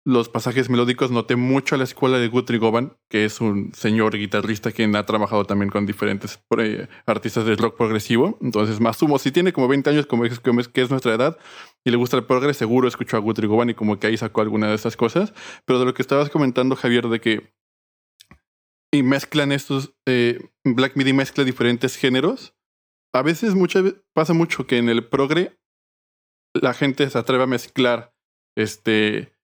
los 0.05 0.29
pasajes 0.29 0.69
melódicos 0.69 1.11
noté 1.11 1.35
mucho 1.35 1.75
a 1.75 1.77
la 1.77 1.83
escuela 1.83 2.17
de 2.17 2.27
Guthrie 2.29 2.57
Govan, 2.57 2.97
que 3.09 3.25
es 3.25 3.41
un 3.41 3.73
señor 3.73 4.17
guitarrista 4.17 4.71
quien 4.71 4.95
ha 4.95 5.05
trabajado 5.05 5.45
también 5.45 5.69
con 5.69 5.85
diferentes 5.85 6.41
eh, 6.57 6.87
artistas 7.05 7.45
de 7.45 7.55
rock 7.55 7.77
progresivo. 7.77 8.37
Entonces, 8.41 8.79
más 8.79 8.97
sumo, 8.97 9.19
si 9.19 9.31
tiene 9.31 9.53
como 9.53 9.67
20 9.67 9.89
años, 9.89 10.05
como 10.05 10.25
es, 10.25 10.39
que 10.39 10.81
es 10.81 10.89
nuestra 10.89 11.13
edad, 11.13 11.37
y 11.85 11.91
le 11.91 11.97
gusta 11.97 12.17
el 12.17 12.25
progres, 12.25 12.57
seguro 12.57 12.87
escuchó 12.87 13.17
a 13.17 13.19
Guthrie 13.19 13.47
Govan 13.47 13.69
y 13.69 13.73
como 13.73 13.99
que 13.99 14.07
ahí 14.07 14.17
sacó 14.17 14.41
alguna 14.41 14.69
de 14.69 14.75
esas 14.75 14.95
cosas. 14.95 15.33
Pero 15.65 15.79
de 15.79 15.85
lo 15.85 15.93
que 15.93 16.01
estabas 16.01 16.29
comentando, 16.29 16.75
Javier, 16.75 17.07
de 17.09 17.19
que 17.19 17.53
y 18.91 19.03
mezclan 19.03 19.51
estos, 19.51 19.93
eh, 20.07 20.49
Black 20.63 20.95
Midi 20.95 21.13
mezcla 21.13 21.43
diferentes 21.43 21.95
géneros. 21.95 22.55
A 23.13 23.21
veces 23.21 23.53
pasa 24.13 24.33
mucho 24.33 24.65
que 24.65 24.77
en 24.77 24.89
el 24.89 25.07
progre 25.07 25.59
la 26.53 26.73
gente 26.73 27.07
se 27.09 27.17
atreve 27.17 27.43
a 27.43 27.47
mezclar 27.47 28.13
este 28.55 29.38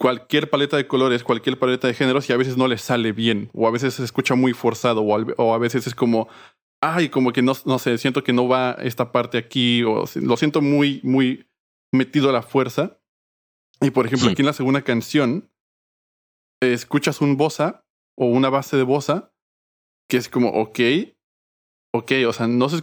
cualquier 0.00 0.48
paleta 0.48 0.78
de 0.78 0.86
colores, 0.86 1.22
cualquier 1.22 1.58
paleta 1.58 1.86
de 1.86 1.92
géneros 1.92 2.28
y 2.28 2.32
a 2.32 2.38
veces 2.38 2.56
no 2.56 2.66
le 2.68 2.78
sale 2.78 3.12
bien 3.12 3.50
o 3.52 3.68
a 3.68 3.70
veces 3.70 3.92
se 3.94 4.02
escucha 4.02 4.34
muy 4.34 4.54
forzado 4.54 5.02
o, 5.02 5.54
a 5.54 5.58
veces 5.58 5.86
es 5.86 5.94
como, 5.94 6.26
ay, 6.80 7.10
como 7.10 7.34
que 7.34 7.42
no, 7.42 7.52
no 7.66 7.78
sé, 7.78 7.98
siento 7.98 8.24
que 8.24 8.32
no 8.32 8.48
va 8.48 8.78
esta 8.80 9.12
parte 9.12 9.36
aquí 9.36 9.84
o 9.84 10.06
lo 10.14 10.36
siento 10.38 10.62
muy, 10.62 11.02
muy 11.04 11.46
metido 11.92 12.30
a 12.30 12.32
la 12.32 12.40
fuerza. 12.40 12.98
Y 13.82 13.90
por 13.90 14.06
ejemplo, 14.06 14.30
aquí 14.30 14.40
en 14.40 14.46
la 14.46 14.54
segunda 14.54 14.80
canción, 14.80 15.52
escuchas 16.62 17.20
un 17.20 17.36
bossa 17.36 17.84
o 18.16 18.24
una 18.24 18.48
base 18.48 18.78
de 18.78 18.84
bossa 18.84 19.34
que 20.08 20.16
es 20.16 20.30
como, 20.30 20.48
ok, 20.48 20.80
ok, 21.92 22.12
o 22.26 22.32
sea, 22.32 22.46
no 22.46 22.70
se, 22.70 22.82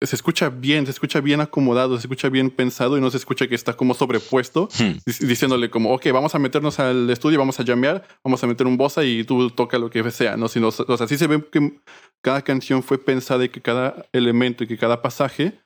se 0.00 0.14
escucha 0.14 0.48
bien, 0.48 0.84
se 0.84 0.92
escucha 0.92 1.20
bien 1.20 1.40
acomodado, 1.40 1.96
se 1.96 2.02
escucha 2.02 2.28
bien 2.28 2.50
pensado 2.50 2.96
y 2.96 3.00
no 3.00 3.10
se 3.10 3.16
escucha 3.16 3.48
que 3.48 3.56
está 3.56 3.74
como 3.74 3.94
sobrepuesto, 3.94 4.68
hmm. 4.78 5.26
diciéndole 5.26 5.70
como, 5.70 5.92
ok, 5.92 6.06
vamos 6.12 6.34
a 6.34 6.38
meternos 6.38 6.78
al 6.78 7.10
estudio, 7.10 7.38
vamos 7.38 7.58
a 7.58 7.64
llamear, 7.64 8.06
vamos 8.22 8.42
a 8.44 8.46
meter 8.46 8.66
un 8.66 8.76
bossa 8.76 9.04
y 9.04 9.24
tú 9.24 9.50
toca 9.50 9.78
lo 9.78 9.90
que 9.90 10.08
sea, 10.10 10.36
¿no? 10.36 10.48
Sino, 10.48 10.68
o 10.68 10.96
sea, 10.96 11.08
sí 11.08 11.18
se 11.18 11.26
ve 11.26 11.44
que 11.50 11.80
cada 12.22 12.42
canción 12.42 12.82
fue 12.82 12.98
pensada 12.98 13.44
y 13.44 13.48
que 13.48 13.60
cada 13.60 14.06
elemento 14.12 14.62
y 14.62 14.68
que 14.68 14.78
cada 14.78 15.02
pasaje 15.02 15.60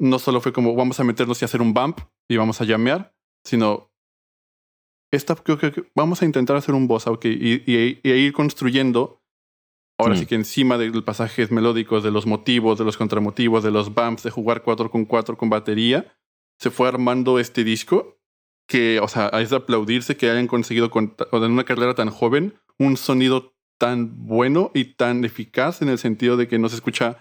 no 0.00 0.18
solo 0.18 0.40
fue 0.40 0.52
como, 0.52 0.74
vamos 0.74 0.98
a 0.98 1.04
meternos 1.04 1.40
y 1.40 1.44
hacer 1.44 1.62
un 1.62 1.72
bump 1.72 2.00
y 2.28 2.36
vamos 2.36 2.60
a 2.60 2.64
llamear, 2.64 3.14
sino, 3.46 3.90
esta, 5.12 5.36
creo 5.36 5.58
que 5.58 5.84
vamos 5.94 6.22
a 6.22 6.24
intentar 6.24 6.56
hacer 6.56 6.74
un 6.74 6.88
bossa, 6.88 7.10
ok, 7.10 7.26
y, 7.26 7.62
y, 7.66 8.00
y 8.02 8.10
ir 8.10 8.32
construyendo 8.32 9.19
Ahora 10.00 10.16
sí 10.16 10.24
mm. 10.24 10.26
que 10.26 10.34
encima 10.34 10.78
de 10.78 10.88
los 10.88 11.02
pasajes 11.02 11.50
melódicos, 11.50 12.02
de 12.02 12.10
los 12.10 12.26
motivos, 12.26 12.78
de 12.78 12.84
los 12.84 12.96
contramotivos, 12.96 13.62
de 13.62 13.70
los 13.70 13.94
bumps, 13.94 14.22
de 14.22 14.30
jugar 14.30 14.62
4 14.62 14.90
con 14.90 15.04
4 15.04 15.36
con 15.36 15.50
batería, 15.50 16.16
se 16.58 16.70
fue 16.70 16.88
armando 16.88 17.38
este 17.38 17.64
disco 17.64 18.18
que, 18.66 19.00
o 19.00 19.08
sea, 19.08 19.28
es 19.28 19.50
de 19.50 19.56
aplaudirse 19.56 20.16
que 20.16 20.30
hayan 20.30 20.46
conseguido 20.46 20.90
con, 20.90 21.16
en 21.32 21.50
una 21.50 21.64
carrera 21.64 21.94
tan 21.94 22.10
joven 22.10 22.54
un 22.78 22.96
sonido 22.96 23.54
tan 23.78 24.26
bueno 24.26 24.70
y 24.74 24.94
tan 24.94 25.24
eficaz 25.24 25.82
en 25.82 25.88
el 25.88 25.98
sentido 25.98 26.36
de 26.36 26.48
que 26.48 26.58
no 26.58 26.68
se 26.68 26.76
escucha 26.76 27.18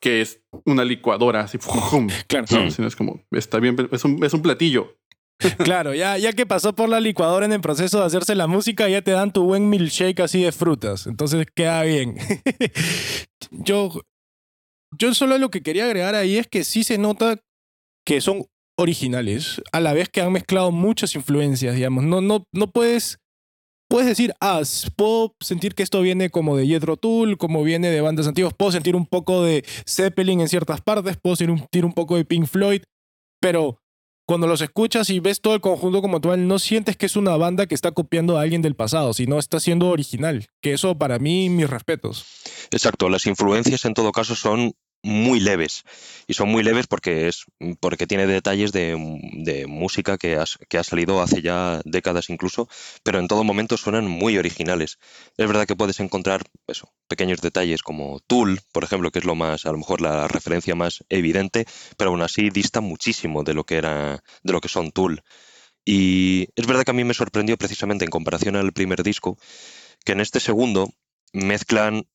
que 0.00 0.20
es 0.20 0.44
una 0.66 0.84
licuadora 0.84 1.40
así. 1.40 1.58
Claro. 2.28 2.46
No, 2.50 2.86
es 2.86 2.96
como, 2.96 3.24
está 3.30 3.58
bien, 3.58 3.76
es 3.90 4.04
un, 4.04 4.22
es 4.22 4.34
un 4.34 4.42
platillo. 4.42 4.98
Claro, 5.58 5.94
ya, 5.94 6.16
ya 6.16 6.32
que 6.32 6.46
pasó 6.46 6.74
por 6.74 6.88
la 6.88 7.00
licuadora 7.00 7.44
en 7.44 7.52
el 7.52 7.60
proceso 7.60 8.00
de 8.00 8.06
hacerse 8.06 8.34
la 8.34 8.46
música, 8.46 8.88
ya 8.88 9.02
te 9.02 9.10
dan 9.10 9.32
tu 9.32 9.44
buen 9.44 9.68
milkshake 9.68 10.20
así 10.20 10.42
de 10.42 10.52
frutas. 10.52 11.06
Entonces 11.06 11.46
queda 11.54 11.82
bien. 11.82 12.16
yo, 13.50 13.90
yo 14.98 15.14
solo 15.14 15.38
lo 15.38 15.50
que 15.50 15.62
quería 15.62 15.84
agregar 15.84 16.14
ahí 16.14 16.36
es 16.36 16.46
que 16.46 16.64
sí 16.64 16.84
se 16.84 16.98
nota 16.98 17.40
que 18.06 18.20
son 18.20 18.46
originales, 18.76 19.62
a 19.72 19.80
la 19.80 19.92
vez 19.92 20.08
que 20.08 20.20
han 20.20 20.32
mezclado 20.32 20.70
muchas 20.70 21.14
influencias, 21.14 21.74
digamos. 21.74 22.04
No, 22.04 22.20
no, 22.20 22.44
no 22.52 22.70
puedes, 22.70 23.18
puedes 23.88 24.08
decir, 24.08 24.34
ah, 24.40 24.62
puedo 24.96 25.34
sentir 25.40 25.74
que 25.74 25.82
esto 25.82 26.02
viene 26.02 26.30
como 26.30 26.56
de 26.56 26.66
Jethro 26.66 26.96
Tull, 26.96 27.38
como 27.38 27.62
viene 27.62 27.90
de 27.90 28.00
bandas 28.00 28.26
antiguas, 28.26 28.54
puedo 28.56 28.72
sentir 28.72 28.96
un 28.96 29.06
poco 29.06 29.44
de 29.44 29.64
Zeppelin 29.88 30.40
en 30.40 30.48
ciertas 30.48 30.80
partes, 30.80 31.16
puedo 31.16 31.36
sentir 31.36 31.84
un 31.84 31.92
poco 31.92 32.16
de 32.16 32.24
Pink 32.24 32.46
Floyd, 32.46 32.82
pero 33.40 33.78
cuando 34.26 34.46
los 34.46 34.60
escuchas 34.60 35.10
y 35.10 35.20
ves 35.20 35.40
todo 35.40 35.54
el 35.54 35.60
conjunto 35.60 36.00
como 36.00 36.20
tal, 36.20 36.48
no 36.48 36.58
sientes 36.58 36.96
que 36.96 37.06
es 37.06 37.16
una 37.16 37.36
banda 37.36 37.66
que 37.66 37.74
está 37.74 37.92
copiando 37.92 38.38
a 38.38 38.42
alguien 38.42 38.62
del 38.62 38.74
pasado, 38.74 39.12
sino 39.12 39.38
está 39.38 39.60
siendo 39.60 39.88
original. 39.88 40.46
Que 40.62 40.72
eso 40.72 40.96
para 40.96 41.18
mí, 41.18 41.50
mis 41.50 41.68
respetos. 41.68 42.26
Exacto, 42.70 43.08
las 43.08 43.26
influencias 43.26 43.84
en 43.84 43.94
todo 43.94 44.12
caso 44.12 44.34
son 44.34 44.72
muy 45.04 45.38
leves. 45.38 45.84
Y 46.26 46.34
son 46.34 46.48
muy 46.48 46.64
leves 46.64 46.86
porque 46.86 47.28
es 47.28 47.44
porque 47.78 48.06
tiene 48.06 48.26
detalles 48.26 48.72
de, 48.72 48.96
música 49.68 50.18
que, 50.18 50.42
que, 50.68 50.78
ha 50.78 50.82
salido 50.84 51.20
hace 51.20 51.42
ya 51.42 51.80
décadas 51.84 52.30
incluso, 52.30 52.68
pero 53.02 53.18
en 53.18 53.28
todo 53.28 53.44
momento 53.44 53.76
suenan 53.76 54.08
muy 54.08 54.38
originales. 54.38 54.98
Es 55.36 55.46
verdad 55.46 55.66
que 55.66 55.76
puedes 55.76 56.00
encontrar 56.00 56.42
pequeños 57.06 57.40
detalles 57.40 57.82
como 57.82 58.20
Tool, 58.26 58.60
por 58.72 58.82
ejemplo, 58.82 59.10
que 59.10 59.18
es 59.18 59.24
lo 59.24 59.34
más, 59.34 59.66
a 59.66 59.72
lo 59.72 59.78
mejor 59.78 60.00
la 60.00 60.26
referencia 60.26 60.74
más 60.74 61.04
evidente, 61.10 61.66
pero 61.96 62.10
aún 62.10 62.22
así 62.22 62.48
dista 62.50 62.80
muchísimo 62.80 63.44
de 63.44 63.54
lo 63.54 63.64
que 63.64 63.76
era, 63.76 64.22
de 64.42 64.52
lo 64.52 64.60
que 64.60 64.68
son 64.68 64.90
Tool. 64.90 65.22
Y 65.84 66.48
es 66.56 66.66
verdad 66.66 66.84
que 66.84 66.92
a 66.92 66.94
mí 66.94 67.04
me 67.04 67.12
sorprendió 67.12 67.58
precisamente 67.58 68.06
en 68.06 68.10
comparación 68.10 68.56
al 68.56 68.72
primer 68.72 69.02
disco, 69.02 69.36
que 70.04 70.12
en 70.12 70.20
este 70.20 70.40
segundo 70.40 70.90
mezclan 71.34 72.06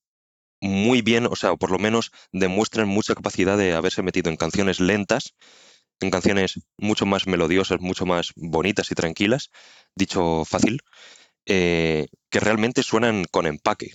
muy 0.62 1.02
bien, 1.02 1.26
o 1.26 1.36
sea, 1.36 1.54
o 1.54 1.58
por 1.58 1.72
lo 1.72 1.80
menos 1.80 2.12
demuestran 2.32 2.88
mucha 2.88 3.16
capacidad 3.16 3.58
de 3.58 3.74
haberse 3.74 4.02
metido 4.02 4.30
en 4.30 4.38
canciones 4.38 4.80
lentas, 4.80 5.36
en 6.02 6.12
canciones 6.12 6.60
mucho 6.78 7.06
más 7.06 7.28
melodiosas, 7.28 7.80
mucho 7.82 8.06
más 8.06 8.32
bonitas 8.36 8.92
y 8.92 8.96
tranquilas, 8.96 9.50
dicho 9.96 10.46
fácil, 10.46 10.82
eh, 11.46 12.08
que 12.30 12.40
realmente 12.40 12.84
suenan 12.84 13.26
con 13.30 13.46
empaque. 13.46 13.94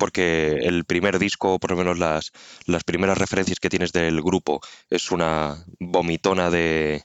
Porque 0.00 0.48
el 0.62 0.84
primer 0.84 1.20
disco, 1.20 1.60
por 1.60 1.70
lo 1.70 1.76
menos 1.76 1.96
las, 1.96 2.32
las 2.66 2.82
primeras 2.82 3.16
referencias 3.16 3.60
que 3.60 3.68
tienes 3.68 3.92
del 3.92 4.20
grupo, 4.20 4.60
es 4.88 5.12
una 5.12 5.64
vomitona 5.78 6.50
de, 6.50 7.04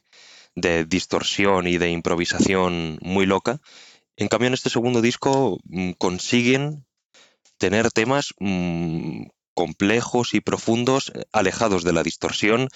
de 0.55 0.83
distorsión 0.85 1.67
y 1.67 1.77
de 1.77 1.91
improvisación 1.91 2.97
muy 3.01 3.27
loca. 3.27 3.61
En 4.17 4.29
cambio, 4.29 4.47
en 4.47 4.55
este 4.55 4.71
segundo 4.71 5.01
disco 5.01 5.59
mm, 5.65 5.91
consiguen 5.91 6.85
tener 7.57 7.91
temas 7.91 8.33
mm, 8.39 9.27
complejos 9.53 10.33
y 10.33 10.41
profundos, 10.41 11.11
eh, 11.15 11.23
alejados 11.31 11.83
de 11.83 11.93
la 11.93 12.03
distorsión 12.03 12.67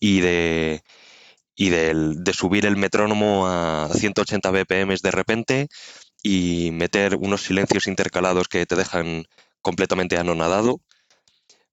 y 0.00 0.20
de, 0.20 0.82
y 1.54 1.68
de, 1.68 2.32
subir 2.32 2.66
el 2.66 2.76
metrónomo 2.76 3.46
a 3.46 3.88
180 3.92 4.50
BPM 4.50 4.96
de 5.00 5.10
repente 5.10 5.68
y 6.22 6.70
meter 6.72 7.16
unos 7.16 7.42
silencios 7.42 7.86
intercalados 7.86 8.48
que 8.48 8.66
te 8.66 8.76
dejan 8.76 9.24
completamente 9.60 10.18
anonadado. 10.18 10.80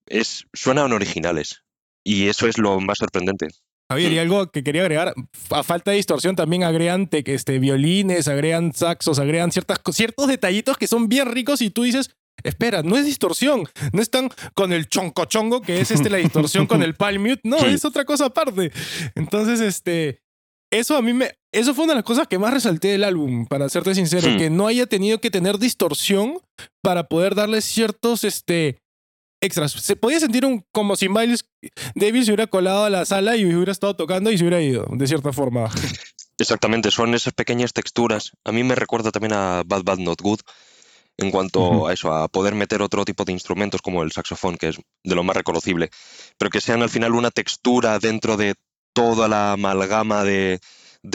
Es, 0.06 0.46
suenan 0.54 0.92
originales 0.92 1.64
y 2.04 2.28
eso 2.28 2.48
es 2.48 2.58
lo 2.58 2.80
más 2.80 2.98
sorprendente. 3.00 3.48
Javier, 3.92 4.12
y 4.12 4.20
algo 4.20 4.52
que 4.52 4.64
quería 4.64 4.84
agregar, 4.84 5.16
a 5.50 5.64
falta 5.64 5.90
de 5.90 5.98
distorsión 5.98 6.36
también 6.36 6.64
agregan 6.64 7.10
este, 7.12 7.58
violines, 7.58 8.28
agregan 8.28 8.72
saxos, 8.72 9.18
agregan 9.18 9.52
ciertas, 9.52 9.80
ciertos 9.94 10.28
detallitos 10.28 10.78
que 10.78 10.86
son 10.86 11.10
bien 11.10 11.32
ricos 11.32 11.62
y 11.62 11.72
tú 11.72 11.84
dices, 11.84 12.12
espera, 12.44 12.84
no 12.84 12.98
es 12.98 13.06
distorsión, 13.06 13.68
no 13.94 14.02
están 14.02 14.30
con 14.54 14.74
el 14.74 14.88
chonco 14.88 15.26
chongo, 15.26 15.62
que 15.62 15.82
es 15.82 15.92
este, 15.92 16.10
la 16.10 16.18
distorsión 16.18 16.68
con 16.68 16.84
el 16.84 16.96
palm 16.96 17.22
mute, 17.22 17.42
no, 17.44 17.58
es 17.66 17.86
otra 17.86 18.06
cosa 18.06 18.26
aparte. 18.26 18.72
Entonces, 19.16 19.60
este, 19.60 20.22
eso 20.72 20.98
a 20.98 21.02
mí 21.02 21.14
me, 21.14 21.34
eso 21.52 21.74
fue 21.74 21.86
una 21.86 21.94
de 21.94 21.98
las 21.98 22.06
cosas 22.06 22.28
que 22.28 22.38
más 22.38 22.54
resalté 22.54 22.90
del 22.90 23.04
álbum, 23.04 23.48
para 23.48 23.70
serte 23.70 23.96
sincero, 23.96 24.38
que 24.38 24.50
no 24.50 24.68
haya 24.68 24.86
tenido 24.86 25.20
que 25.20 25.32
tener 25.32 25.58
distorsión 25.58 26.40
para 26.82 27.08
poder 27.08 27.36
darle 27.36 27.62
ciertos, 27.62 28.24
este, 28.24 28.78
extras. 29.42 29.72
Se 29.72 29.96
podía 29.96 30.20
sentir 30.20 30.46
un, 30.46 30.66
como 30.72 30.96
si 30.96 31.10
Miles 31.10 31.46
Davis 31.96 32.26
se 32.26 32.32
hubiera 32.32 32.48
colado 32.48 32.86
a 32.86 32.90
la 32.90 33.06
sala 33.06 33.36
y 33.36 33.46
hubiera 33.46 33.72
estado 33.72 33.96
tocando 33.96 34.32
y 34.32 34.38
se 34.38 34.44
hubiera 34.44 34.62
ido, 34.62 34.86
de 34.92 35.08
cierta 35.08 35.34
forma. 35.34 35.70
Exactamente, 36.38 36.92
son 36.92 37.14
esas 37.16 37.34
pequeñas 37.34 37.74
texturas. 37.74 38.32
A 38.46 38.52
mí 38.52 38.64
me 38.64 38.76
recuerda 38.76 39.12
también 39.12 39.34
a 39.34 39.64
Bad 39.66 39.84
Bad 39.84 39.98
Not 39.98 40.22
Good 40.22 40.40
en 41.22 41.32
cuanto 41.32 41.88
a 41.88 41.94
eso, 41.94 42.14
a 42.14 42.28
poder 42.28 42.56
meter 42.56 42.82
otro 42.82 43.06
tipo 43.06 43.26
de 43.26 43.34
instrumentos 43.34 43.82
como 43.82 44.04
el 44.04 44.12
saxofón, 44.12 44.58
que 44.58 44.70
es 44.70 44.78
de 45.04 45.16
lo 45.16 45.24
más 45.24 45.36
reconocible, 45.36 45.90
pero 46.38 46.50
que 46.50 46.62
sean 46.62 46.82
al 46.82 46.90
final 46.90 47.14
una 47.14 47.32
textura 47.32 48.00
dentro 48.00 48.38
de 48.38 48.56
toda 48.94 49.28
la 49.28 49.54
amalgama 49.54 50.24
de, 50.24 50.60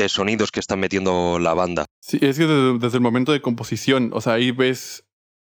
sonidos 0.08 0.50
que 0.50 0.60
están 0.60 0.80
metiendo 0.80 1.38
la 1.38 1.54
banda. 1.54 1.86
Sí, 2.00 2.18
es 2.20 2.38
que 2.38 2.46
desde, 2.46 2.96
el 2.96 3.02
momento 3.02 3.32
de 3.32 3.42
composición, 3.42 4.10
o 4.12 4.20
sea, 4.20 4.34
ahí 4.34 4.50
ves 4.50 5.06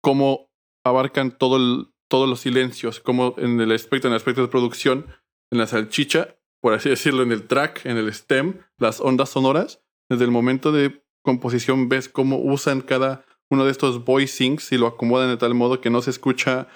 cómo 0.01 0.49
abarcan 0.83 1.37
todo 1.37 1.91
todos 2.09 2.29
los 2.29 2.39
silencios, 2.39 3.01
como 3.01 3.35
en 3.37 3.59
el 3.59 3.71
aspecto, 3.73 4.07
en 4.07 4.13
el 4.13 4.17
aspecto 4.17 4.41
de 4.41 4.47
producción, 4.47 5.07
en 5.51 5.57
la 5.57 5.67
salchicha, 5.67 6.37
por 6.61 6.73
así 6.73 6.89
decirlo, 6.89 7.21
en 7.23 7.33
el 7.33 7.47
track, 7.47 7.85
en 7.85 7.97
el 7.97 8.07
stem, 8.13 8.61
las 8.77 9.01
ondas 9.01 9.29
sonoras, 9.29 9.81
desde 10.09 10.23
el 10.23 10.31
momento 10.31 10.71
de 10.71 11.03
composición 11.21 11.89
ves 11.89 12.07
cómo 12.07 12.37
usan 12.39 12.79
cada 12.79 13.25
uno 13.49 13.65
de 13.65 13.71
estos 13.71 14.03
voicings 14.03 14.71
y 14.71 14.77
lo 14.77 14.87
acomodan 14.87 15.29
de 15.29 15.37
tal 15.37 15.53
modo 15.53 15.81
que 15.81 15.89
no 15.89 16.01
se 16.01 16.09
escucha 16.09 16.67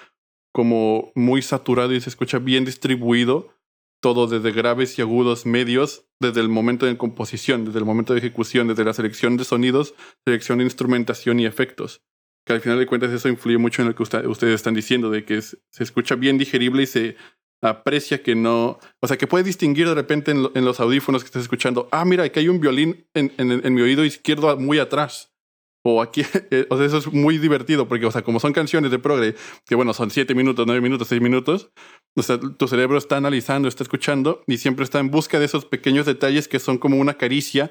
como 0.52 1.12
muy 1.14 1.42
saturado 1.42 1.92
y 1.94 2.00
se 2.00 2.10
escucha 2.10 2.38
bien 2.38 2.64
distribuido, 2.64 3.54
todo 4.00 4.26
desde 4.26 4.52
graves 4.52 4.98
y 4.98 5.02
agudos 5.02 5.46
medios, 5.46 6.06
desde 6.20 6.40
el 6.40 6.48
momento 6.48 6.86
de 6.86 6.96
composición, 6.96 7.64
desde 7.64 7.78
el 7.78 7.84
momento 7.84 8.12
de 8.12 8.18
ejecución, 8.18 8.68
desde 8.68 8.84
la 8.84 8.92
selección 8.92 9.36
de 9.36 9.44
sonidos, 9.44 9.94
selección 10.24 10.58
de 10.58 10.64
instrumentación 10.64 11.40
y 11.40 11.46
efectos. 11.46 12.02
Que 12.44 12.54
al 12.54 12.60
final 12.60 12.78
de 12.78 12.86
cuentas 12.86 13.12
eso 13.12 13.28
influye 13.28 13.58
mucho 13.58 13.82
en 13.82 13.88
lo 13.88 13.94
que 13.94 14.02
ustedes 14.02 14.54
están 14.54 14.74
diciendo, 14.74 15.10
de 15.10 15.24
que 15.24 15.40
se 15.40 15.56
escucha 15.78 16.16
bien 16.16 16.38
digerible 16.38 16.82
y 16.82 16.86
se 16.86 17.16
aprecia 17.62 18.22
que 18.22 18.34
no, 18.34 18.78
o 19.00 19.06
sea, 19.06 19.16
que 19.16 19.28
puede 19.28 19.44
distinguir 19.44 19.88
de 19.88 19.94
repente 19.94 20.32
en, 20.32 20.64
los 20.64 20.80
audífonos 20.80 21.22
que 21.22 21.26
estás 21.26 21.42
escuchando, 21.42 21.88
ah, 21.92 22.04
mira, 22.04 22.24
aquí 22.24 22.40
hay 22.40 22.48
un 22.48 22.60
violín 22.60 23.06
en, 23.14 23.32
en, 23.38 23.74
mi 23.74 23.82
oído 23.82 24.04
izquierdo 24.04 24.56
muy 24.56 24.80
atrás. 24.80 25.31
O 25.84 26.00
aquí, 26.00 26.22
eh, 26.50 26.66
o 26.70 26.76
sea, 26.76 26.86
eso 26.86 26.98
es 26.98 27.12
muy 27.12 27.38
divertido 27.38 27.88
porque, 27.88 28.06
o 28.06 28.10
sea, 28.10 28.22
como 28.22 28.40
son 28.40 28.52
canciones 28.52 28.90
de 28.90 28.98
progre, 28.98 29.34
que 29.66 29.74
bueno, 29.74 29.92
son 29.94 30.10
siete 30.10 30.34
minutos, 30.34 30.66
nueve 30.66 30.80
minutos, 30.80 31.08
seis 31.08 31.20
minutos, 31.20 31.70
o 32.16 32.22
sea, 32.22 32.38
tu 32.38 32.68
cerebro 32.68 32.98
está 32.98 33.16
analizando, 33.16 33.68
está 33.68 33.82
escuchando 33.82 34.42
y 34.46 34.58
siempre 34.58 34.84
está 34.84 35.00
en 35.00 35.10
busca 35.10 35.38
de 35.38 35.46
esos 35.46 35.64
pequeños 35.64 36.06
detalles 36.06 36.46
que 36.46 36.58
son 36.58 36.78
como 36.78 36.98
una 36.98 37.14
caricia 37.14 37.70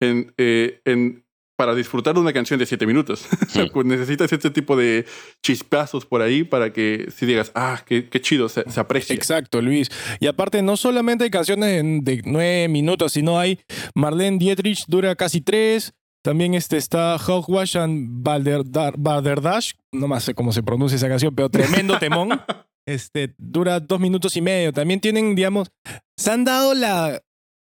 en, 0.00 0.34
eh, 0.38 0.80
en 0.84 1.24
para 1.56 1.76
disfrutar 1.76 2.14
de 2.14 2.20
una 2.20 2.32
canción 2.32 2.58
de 2.58 2.66
siete 2.66 2.86
minutos. 2.86 3.28
Pues 3.72 3.86
necesitas 3.86 4.32
este 4.32 4.50
tipo 4.50 4.76
de 4.76 5.04
chispazos 5.42 6.04
por 6.04 6.22
ahí 6.22 6.42
para 6.42 6.72
que 6.72 7.06
si 7.14 7.26
digas, 7.26 7.52
ah, 7.54 7.80
qué, 7.86 8.08
qué 8.08 8.20
chido, 8.20 8.48
se, 8.48 8.68
se, 8.68 8.80
aprecia. 8.80 9.14
Exacto, 9.14 9.62
Luis. 9.62 9.88
Y 10.18 10.26
aparte, 10.26 10.62
no 10.62 10.76
solamente 10.76 11.24
hay 11.24 11.30
canciones 11.30 11.84
de 12.02 12.22
nueve 12.24 12.68
minutos, 12.68 13.12
sino 13.12 13.38
hay 13.38 13.60
Marlene 13.94 14.38
Dietrich, 14.38 14.84
dura 14.88 15.14
casi 15.14 15.40
tres. 15.40 15.94
También 16.22 16.54
este 16.54 16.76
está 16.76 17.16
Hogwash 17.16 17.76
and 17.76 18.22
Balderdash, 18.22 19.72
no 19.92 20.08
más 20.08 20.24
sé 20.24 20.34
cómo 20.34 20.52
se 20.52 20.62
pronuncia 20.62 20.96
esa 20.96 21.08
canción, 21.08 21.34
pero 21.34 21.50
tremendo 21.50 21.98
temón. 21.98 22.30
Este, 22.84 23.32
dura 23.38 23.78
dos 23.78 24.00
minutos 24.00 24.36
y 24.36 24.40
medio. 24.40 24.72
También 24.72 24.98
tienen, 24.98 25.36
digamos, 25.36 25.70
se 26.16 26.32
han 26.32 26.42
dado 26.42 26.74
la, 26.74 27.22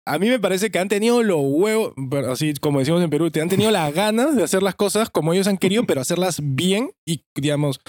a 0.05 0.17
mí 0.17 0.29
me 0.29 0.39
parece 0.39 0.71
que 0.71 0.79
han 0.79 0.89
tenido 0.89 1.21
los 1.21 1.39
huevos, 1.41 1.93
así 2.29 2.53
como 2.55 2.79
decimos 2.79 3.03
en 3.03 3.09
Perú, 3.09 3.29
te 3.29 3.41
han 3.41 3.49
tenido 3.49 3.71
las 3.71 3.93
ganas 3.95 4.35
de 4.35 4.43
hacer 4.43 4.63
las 4.63 4.75
cosas 4.75 5.09
como 5.09 5.33
ellos 5.33 5.47
han 5.47 5.57
querido, 5.57 5.83
pero 5.85 6.01
hacerlas 6.01 6.39
bien 6.41 6.91
y, 7.05 7.23
digamos, 7.35 7.79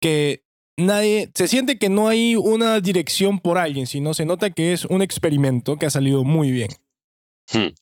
que 0.00 0.44
nadie, 0.76 1.30
se 1.34 1.48
siente 1.48 1.78
que 1.78 1.88
no 1.88 2.08
hay 2.08 2.36
una 2.36 2.80
dirección 2.80 3.38
por 3.40 3.58
alguien, 3.58 3.86
sino 3.86 4.14
se 4.14 4.26
nota 4.26 4.50
que 4.50 4.72
es 4.72 4.84
un 4.84 5.02
experimento 5.02 5.76
que 5.76 5.86
ha 5.86 5.90
salido 5.90 6.24
muy 6.24 6.50
bien. 6.50 6.70
Hmm. 7.52 7.74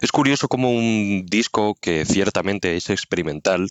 Es 0.00 0.12
curioso 0.12 0.48
como 0.48 0.70
un 0.70 1.26
disco 1.26 1.74
que 1.80 2.04
ciertamente 2.04 2.76
es 2.76 2.90
experimental, 2.90 3.68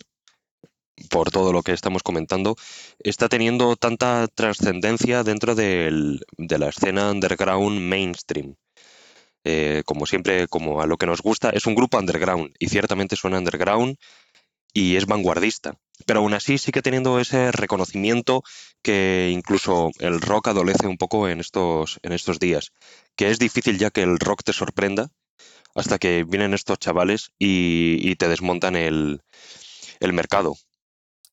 por 1.10 1.30
todo 1.30 1.52
lo 1.52 1.62
que 1.62 1.72
estamos 1.72 2.02
comentando, 2.02 2.56
está 2.98 3.28
teniendo 3.28 3.76
tanta 3.76 4.26
trascendencia 4.28 5.22
dentro 5.22 5.54
de 5.54 6.18
la 6.36 6.68
escena 6.68 7.10
underground 7.10 7.80
mainstream. 7.80 8.56
Eh, 9.44 9.82
como 9.86 10.06
siempre, 10.06 10.48
como 10.48 10.82
a 10.82 10.86
lo 10.86 10.96
que 10.96 11.06
nos 11.06 11.22
gusta, 11.22 11.50
es 11.50 11.66
un 11.66 11.74
grupo 11.74 11.98
underground 11.98 12.54
y 12.58 12.68
ciertamente 12.68 13.16
suena 13.16 13.38
underground 13.38 13.96
y 14.74 14.96
es 14.96 15.06
vanguardista. 15.06 15.78
Pero 16.06 16.20
aún 16.20 16.34
así 16.34 16.58
sigue 16.58 16.82
teniendo 16.82 17.18
ese 17.18 17.50
reconocimiento 17.52 18.42
que 18.82 19.30
incluso 19.32 19.90
el 20.00 20.20
rock 20.20 20.48
adolece 20.48 20.86
un 20.86 20.96
poco 20.96 21.28
en 21.28 21.40
estos, 21.40 21.98
en 22.02 22.12
estos 22.12 22.38
días. 22.38 22.72
Que 23.16 23.30
es 23.30 23.38
difícil 23.38 23.78
ya 23.78 23.90
que 23.90 24.02
el 24.02 24.18
rock 24.18 24.42
te 24.44 24.52
sorprenda 24.52 25.10
hasta 25.74 25.98
que 25.98 26.24
vienen 26.24 26.54
estos 26.54 26.78
chavales 26.78 27.30
y, 27.38 28.14
te 28.16 28.28
desmontan 28.28 28.76
el, 28.76 29.22
mercado. 30.00 30.56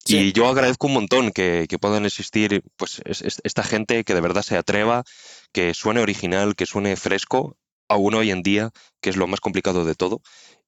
Y 0.07 0.33
yo 0.33 0.47
agradezco 0.47 0.87
un 0.87 0.93
montón 0.93 1.31
que, 1.31 1.67
puedan 1.81 2.05
existir 2.05 2.63
pues, 2.75 3.01
esta 3.05 3.63
gente 3.63 4.03
que 4.03 4.13
de 4.13 4.21
verdad 4.21 4.43
se 4.43 4.57
atreva, 4.57 5.03
que 5.51 5.73
suene 5.73 6.01
original, 6.01 6.55
que 6.55 6.65
suene 6.65 6.95
fresco 6.95 7.57
aún 7.87 8.15
hoy 8.15 8.31
en 8.31 8.43
día, 8.43 8.71
que 9.01 9.09
es 9.09 9.15
lo 9.15 9.27
más 9.27 9.39
complicado 9.39 9.85
de 9.85 9.95
todo, 9.95 10.21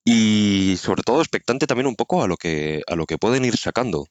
y 0.04 0.78
sobre 0.80 1.04
todo 1.04 1.22
expectante 1.22 1.68
también 1.68 1.88
un 1.88 1.96
poco 1.96 2.24
a 2.24 2.28
lo 2.28 2.38
que, 2.38 2.82
a 2.88 2.96
lo 2.96 3.06
que 3.06 3.18
pueden 3.18 3.46
ir 3.46 3.58
sacando, 3.58 4.08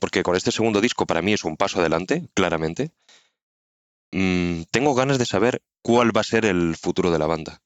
porque 0.00 0.22
con 0.22 0.36
este 0.36 0.52
segundo 0.52 0.80
disco 0.80 1.06
para 1.06 1.22
mí 1.22 1.32
es 1.32 1.44
un 1.44 1.56
paso 1.56 1.80
adelante, 1.80 2.28
claramente. 2.34 2.92
Mm, 4.12 4.62
tengo 4.70 4.94
ganas 4.94 5.18
de 5.18 5.26
saber 5.26 5.62
cuál 5.82 6.16
va 6.16 6.20
a 6.20 6.24
ser 6.24 6.44
el 6.44 6.76
futuro 6.76 7.10
de 7.10 7.18
la 7.18 7.26
banda. 7.26 7.62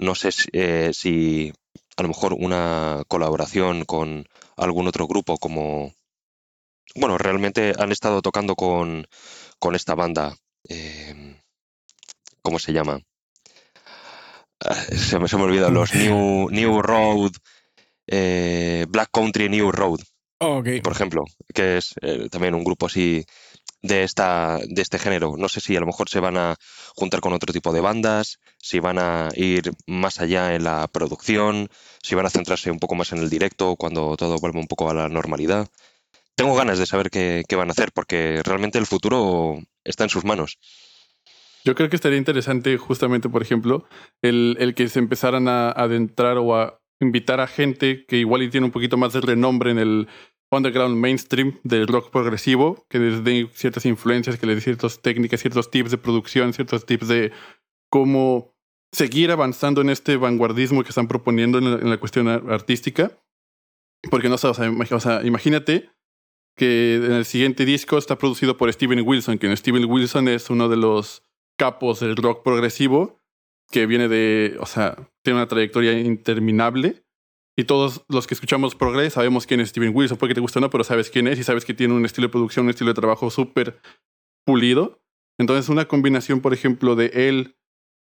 No 0.00 0.14
sé 0.14 0.30
eh, 0.52 0.92
si, 0.94 1.52
a 1.98 2.02
lo 2.02 2.08
mejor 2.08 2.32
una 2.32 3.02
colaboración 3.06 3.84
con 3.84 4.26
algún 4.56 4.86
otro 4.86 5.06
grupo 5.06 5.36
como... 5.36 5.92
Bueno, 6.94 7.18
realmente 7.18 7.74
han 7.78 7.92
estado 7.92 8.22
tocando 8.22 8.56
con, 8.56 9.06
con 9.58 9.74
esta 9.74 9.94
banda. 9.94 10.34
Eh, 10.70 11.36
¿Cómo 12.40 12.58
se 12.58 12.72
llama? 12.72 12.98
se 14.96 15.18
me, 15.18 15.28
se 15.28 15.36
me 15.36 15.42
olvidan 15.42 15.74
los 15.74 15.94
New, 15.94 16.48
New 16.50 16.80
Road, 16.82 17.32
eh, 18.06 18.86
Black 18.88 19.10
Country 19.12 19.50
New 19.50 19.70
Road, 19.70 20.00
por 20.82 20.92
ejemplo, 20.92 21.24
que 21.52 21.76
es 21.76 21.94
eh, 22.00 22.28
también 22.30 22.54
un 22.54 22.64
grupo 22.64 22.86
así 22.86 23.26
de, 23.82 24.02
esta, 24.02 24.58
de 24.66 24.82
este 24.82 24.98
género. 24.98 25.36
No 25.36 25.48
sé 25.48 25.60
si 25.60 25.76
a 25.76 25.80
lo 25.80 25.86
mejor 25.86 26.08
se 26.08 26.20
van 26.20 26.36
a 26.36 26.56
juntar 26.94 27.20
con 27.20 27.32
otro 27.32 27.52
tipo 27.52 27.72
de 27.72 27.80
bandas, 27.80 28.38
si 28.58 28.78
van 28.78 28.98
a 28.98 29.28
ir 29.34 29.72
más 29.86 30.20
allá 30.20 30.54
en 30.54 30.64
la 30.64 30.86
producción, 30.88 31.68
si 32.02 32.14
van 32.14 32.26
a 32.26 32.30
centrarse 32.30 32.70
un 32.70 32.78
poco 32.78 32.94
más 32.94 33.12
en 33.12 33.18
el 33.18 33.30
directo 33.30 33.76
cuando 33.76 34.16
todo 34.16 34.38
vuelva 34.38 34.60
un 34.60 34.66
poco 34.66 34.90
a 34.90 34.94
la 34.94 35.08
normalidad. 35.08 35.68
Tengo 36.34 36.54
ganas 36.54 36.78
de 36.78 36.86
saber 36.86 37.10
qué, 37.10 37.42
qué 37.48 37.56
van 37.56 37.68
a 37.68 37.72
hacer 37.72 37.92
porque 37.92 38.42
realmente 38.44 38.78
el 38.78 38.86
futuro 38.86 39.58
está 39.84 40.04
en 40.04 40.10
sus 40.10 40.24
manos. 40.24 40.58
Yo 41.64 41.74
creo 41.74 41.90
que 41.90 41.96
estaría 41.96 42.16
interesante 42.16 42.78
justamente, 42.78 43.28
por 43.28 43.42
ejemplo, 43.42 43.86
el, 44.22 44.56
el 44.58 44.74
que 44.74 44.88
se 44.88 44.98
empezaran 44.98 45.46
a 45.48 45.70
adentrar 45.70 46.38
o 46.38 46.56
a 46.56 46.80
invitar 47.00 47.40
a 47.40 47.46
gente 47.46 48.04
que 48.06 48.18
igual 48.18 48.42
y 48.42 48.50
tiene 48.50 48.66
un 48.66 48.72
poquito 48.72 48.96
más 48.96 49.12
de 49.12 49.20
renombre 49.20 49.70
en 49.70 49.78
el 49.78 50.08
underground 50.50 50.96
mainstream 50.96 51.58
del 51.62 51.86
rock 51.86 52.10
progresivo, 52.10 52.84
que 52.88 52.98
les 52.98 53.24
dé 53.24 53.48
ciertas 53.54 53.86
influencias, 53.86 54.38
que 54.38 54.46
les 54.46 54.56
dé 54.56 54.62
ciertas 54.62 55.00
técnicas, 55.00 55.40
ciertos 55.40 55.70
tips 55.70 55.92
de 55.92 55.98
producción, 55.98 56.52
ciertos 56.52 56.84
tips 56.86 57.08
de 57.08 57.32
cómo 57.88 58.54
seguir 58.92 59.30
avanzando 59.30 59.80
en 59.80 59.90
este 59.90 60.16
vanguardismo 60.16 60.82
que 60.82 60.88
están 60.88 61.08
proponiendo 61.08 61.58
en 61.58 61.88
la, 61.88 61.98
cuestión 61.98 62.28
artística. 62.28 63.12
Porque 64.10 64.28
no 64.28 64.38
sé, 64.38 64.48
o 64.48 64.54
sea, 64.54 65.22
imagínate 65.22 65.90
que 66.56 66.96
en 66.96 67.12
el 67.12 67.24
siguiente 67.24 67.64
disco 67.64 67.98
está 67.98 68.18
producido 68.18 68.56
por 68.56 68.72
Steven 68.72 69.06
Wilson, 69.06 69.38
que 69.38 69.56
Steven 69.56 69.84
Wilson 69.84 70.28
es 70.28 70.50
uno 70.50 70.68
de 70.68 70.76
los 70.76 71.22
capos 71.56 72.00
del 72.00 72.16
rock 72.16 72.42
progresivo, 72.42 73.20
que 73.70 73.86
viene 73.86 74.08
de, 74.08 74.56
o 74.58 74.66
sea, 74.66 74.96
tiene 75.22 75.38
una 75.38 75.48
trayectoria 75.48 75.92
interminable. 75.98 77.04
Y 77.56 77.64
todos 77.64 78.04
los 78.08 78.26
que 78.26 78.34
escuchamos 78.34 78.74
Progress 78.74 79.14
sabemos 79.14 79.46
quién 79.46 79.60
es 79.60 79.70
Steven 79.70 79.92
Wilson, 79.94 80.18
porque 80.18 80.34
te 80.34 80.40
gusta 80.40 80.60
o 80.60 80.62
no, 80.62 80.70
pero 80.70 80.84
sabes 80.84 81.10
quién 81.10 81.26
es 81.26 81.38
y 81.38 81.44
sabes 81.44 81.64
que 81.64 81.74
tiene 81.74 81.94
un 81.94 82.04
estilo 82.04 82.28
de 82.28 82.32
producción, 82.32 82.66
un 82.66 82.70
estilo 82.70 82.90
de 82.90 82.94
trabajo 82.94 83.30
súper 83.30 83.80
pulido. 84.46 85.02
Entonces, 85.38 85.68
una 85.68 85.86
combinación, 85.86 86.40
por 86.40 86.54
ejemplo, 86.54 86.96
de 86.96 87.10
él, 87.28 87.56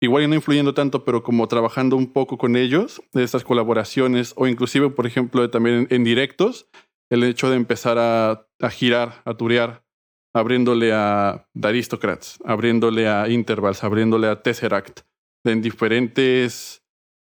igual 0.01 0.29
no 0.29 0.35
influyendo 0.35 0.73
tanto, 0.73 1.03
pero 1.03 1.23
como 1.23 1.47
trabajando 1.47 1.95
un 1.95 2.11
poco 2.13 2.37
con 2.37 2.55
ellos, 2.55 3.01
de 3.13 3.23
estas 3.23 3.43
colaboraciones, 3.43 4.33
o 4.37 4.47
inclusive, 4.47 4.89
por 4.89 5.05
ejemplo, 5.05 5.49
también 5.49 5.87
en, 5.89 6.03
directos, 6.03 6.69
el 7.09 7.23
hecho 7.23 7.49
de 7.49 7.57
empezar 7.57 7.97
a, 7.99 8.47
a 8.59 8.69
girar, 8.69 9.21
a 9.25 9.33
turear, 9.35 9.85
abriéndole 10.33 10.91
a 10.93 11.47
The 11.59 11.67
Aristocrats, 11.69 12.39
abriéndole 12.45 13.07
a 13.07 13.29
Intervals, 13.29 13.83
abriéndole 13.83 14.27
a 14.27 14.41
Tesseract, 14.41 15.01
en 15.45 15.61
diferentes 15.61 16.83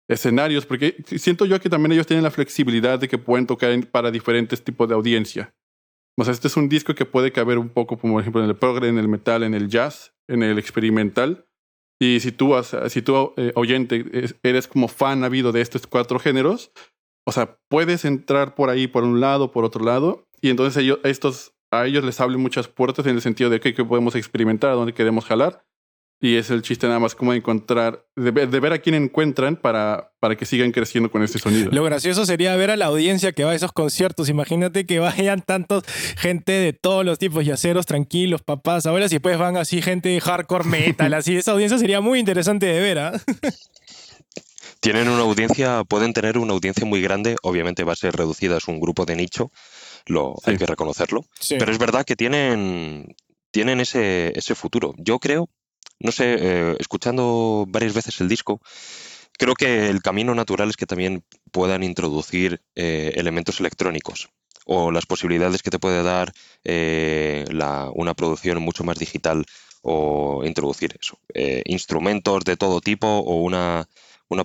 escenarios, 0.10 0.65
porque 0.65 0.98
siento 1.06 1.45
yo 1.45 1.60
que 1.62 1.69
también 1.69 1.93
ellos 1.93 2.08
tienen 2.08 2.24
la 2.24 2.32
flexibilidad 2.32 3.00
de 3.00 3.08
que 3.08 3.17
pueden 3.17 3.48
tocar 3.48 3.69
para 3.88 4.12
diferentes 4.12 4.63
tipos 4.63 4.89
de 4.89 4.95
audiencia. 4.95 5.54
O 6.17 6.26
sea, 6.26 6.34
este 6.34 6.48
es 6.48 6.58
un 6.58 6.67
disco 6.67 6.95
que 6.95 7.06
puede 7.06 7.32
caber 7.32 7.60
un 7.60 7.69
poco, 7.69 7.98
por 7.98 8.19
ejemplo 8.19 8.43
en 8.43 8.50
el 8.50 8.56
progre, 8.58 8.89
en 8.89 8.98
el 8.98 9.08
metal, 9.08 9.43
en 9.43 9.54
el 9.54 9.69
jazz, 9.69 10.13
en 10.28 10.43
el 10.43 10.58
experimental. 10.58 11.45
Y 12.02 12.19
si 12.22 12.32
tú, 12.32 12.54
si 12.88 13.02
tú 13.02 13.34
eh, 13.38 13.52
oyente, 13.56 14.04
eres 14.43 14.67
como 14.67 14.88
fan 14.88 15.24
habido 15.24 15.52
de 15.52 15.62
estos 15.62 15.86
cuatro 15.86 16.19
géneros, 16.19 16.72
o 17.26 17.32
sea, 17.32 17.60
puedes 17.69 18.04
entrar 18.04 18.56
por 18.56 18.69
ahí, 18.69 18.88
por 18.88 19.04
un 19.04 19.19
lado, 19.19 19.52
por 19.52 19.63
otro 19.63 19.86
lado, 19.86 20.28
y 20.41 20.50
entonces 20.50 20.82
ellos, 20.82 21.00
estos, 21.04 21.54
a 21.72 21.86
ellos 21.86 22.04
les 22.04 22.19
abren 22.19 22.41
muchas 22.41 22.67
puertas 22.67 23.06
en 23.06 23.15
el 23.15 23.22
sentido 23.22 23.50
de 23.50 23.60
que, 23.60 23.74
que 23.74 23.86
podemos 23.86 24.15
experimentar, 24.15 24.72
a 24.72 24.76
dónde 24.76 24.93
queremos 24.93 25.26
jalar, 25.26 25.65
y 26.21 26.36
es 26.36 26.49
el 26.49 26.62
chiste 26.62 26.86
nada 26.88 26.99
más 26.99 27.15
como 27.15 27.34
encontrar, 27.34 28.05
de 28.17 28.32
ver, 28.32 28.73
a 28.73 28.79
quién 28.79 28.95
encuentran 28.95 29.55
para, 29.55 30.12
para 30.19 30.36
que 30.36 30.45
sigan 30.45 30.73
creciendo 30.73 31.10
con 31.10 31.23
este 31.23 31.39
sonido. 31.39 31.71
Lo 31.71 31.84
gracioso 31.86 32.25
sería 32.25 32.53
ver 32.58 32.71
a 32.71 32.75
la 32.77 32.88
audiencia 32.88 33.32
que 33.32 33.45
va 33.45 33.51
a 33.51 33.55
esos 33.55 33.71
conciertos. 33.71 34.27
Imagínate 34.27 34.86
que 34.86 34.99
vayan 34.99 35.41
tantos 35.41 35.84
gente 36.17 36.51
de 36.51 36.73
todos 36.73 37.05
los 37.05 37.19
tipos, 37.19 37.45
yaceros, 37.45 37.86
tranquilos, 37.86 38.41
papás, 38.41 38.86
abuelas, 38.86 39.12
y 39.13 39.15
después 39.15 39.38
van 39.38 39.55
así 39.55 39.82
gente 39.82 40.19
hardcore 40.19 40.65
metal, 40.65 41.13
así. 41.13 41.38
Esa 41.38 41.53
audiencia 41.53 41.77
sería 41.77 42.01
muy 42.01 42.19
interesante 42.19 42.65
de 42.65 42.82
ver, 42.82 42.99
¿ah? 42.99 43.13
Tienen 44.82 45.10
una 45.10 45.21
audiencia, 45.21 45.84
pueden 45.86 46.13
tener 46.13 46.38
una 46.38 46.53
audiencia 46.53 46.86
muy 46.86 47.01
grande, 47.01 47.36
obviamente 47.43 47.84
va 47.84 47.93
a 47.93 47.97
ser 47.97 48.15
reducida, 48.15 48.58
es 48.58 48.67
un 48.67 48.79
grupo 48.79 49.05
de 49.05 49.15
nicho, 49.15 49.51
lo, 50.05 50.36
hay 50.45 50.58
que 50.58 50.65
reconocerlo. 50.65 51.25
Pero 51.49 51.71
es 51.71 51.77
verdad 51.77 52.05
que 52.05 52.15
tienen, 52.15 53.15
tienen 53.51 53.82
ese, 53.82 54.32
ese 54.38 54.55
futuro. 54.55 54.93
Yo 54.97 55.19
creo 55.19 55.49
no 56.00 56.12
sé, 56.12 56.36
eh, 56.40 56.76
escuchando 56.80 57.66
varias 57.68 57.94
veces 57.94 58.20
el 58.22 58.30
disco, 58.30 58.62
creo 59.38 59.54
que 59.54 59.90
el 59.90 60.02
camino 60.02 60.34
natural 60.34 60.70
es 60.70 60.78
que 60.78 60.86
también 60.86 61.24
puedan 61.52 61.84
introducir 61.84 62.62
eh, 62.76 63.14
elementos 63.16 63.60
electrónicos 63.60 64.30
o 64.66 64.92
las 64.92 65.06
posibilidades 65.06 65.62
que 65.64 65.72
te 65.72 65.80
puede 65.80 66.04
dar 66.04 66.32
eh, 66.64 67.46
una 67.50 68.14
producción 68.14 68.62
mucho 68.62 68.84
más 68.84 69.00
digital 69.00 69.46
o 69.82 70.44
introducir 70.46 70.98
eso, 71.02 71.18
instrumentos 71.66 72.44
de 72.44 72.58
todo 72.58 72.82
tipo 72.82 73.08
o 73.08 73.42
una, 73.42 73.88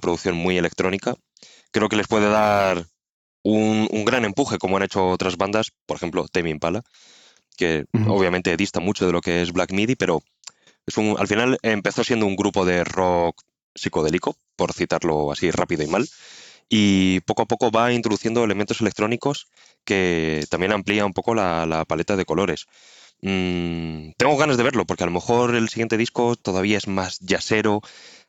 producción 0.01 0.37
muy 0.37 0.57
electrónica. 0.57 1.14
Creo 1.73 1.88
que 1.88 1.97
les 1.97 2.07
puede 2.07 2.29
dar 2.29 2.87
un, 3.43 4.05
gran 4.07 4.25
empuje, 4.25 4.59
como 4.59 4.77
han 4.77 4.85
hecho 4.85 5.09
otras 5.09 5.37
bandas, 5.37 5.73
por 5.87 5.97
ejemplo, 5.97 6.27
Tame 6.29 6.51
Impala, 6.51 6.83
que 7.57 7.85
obviamente 8.09 8.57
dista 8.57 8.81
mucho 8.81 9.07
de 9.07 9.12
lo 9.12 9.21
que 9.21 9.43
es 9.43 9.53
Black 9.53 9.73
Midi, 9.73 9.95
pero 9.97 10.23
al 11.18 11.29
final 11.29 11.59
empezó 11.62 12.05
siendo 12.05 12.27
un 12.27 12.37
grupo 12.37 12.64
de 12.64 12.85
rock 12.85 13.40
psicodélico, 13.75 14.37
por 14.57 14.73
citarlo 14.73 15.33
así 15.33 15.51
rápido 15.51 15.83
y 15.83 15.88
mal, 15.88 16.09
y 16.68 17.20
poco 17.20 17.42
a 17.42 17.47
poco 17.47 17.70
va 17.70 17.92
introduciendo 17.92 18.44
elementos 18.44 18.81
electrónicos 18.81 19.49
que 19.85 20.44
también 20.51 20.73
amplía 20.73 21.07
un 21.07 21.12
poco 21.12 21.35
la, 21.35 21.85
paleta 21.87 22.16
de 22.16 22.25
colores. 22.25 22.66
Mm, 23.23 24.12
tengo 24.16 24.37
ganas 24.37 24.57
de 24.57 24.62
verlo, 24.62 24.87
porque 24.87 25.05
a 25.05 25.07
lo 25.07 25.12
mejor 25.12 25.55
el 25.55 25.68
siguiente 25.68 25.97
disco 25.97 26.37
todavía 26.37 26.79
es 26.79 26.88
más 26.88 27.18
jazzero. 27.20 27.81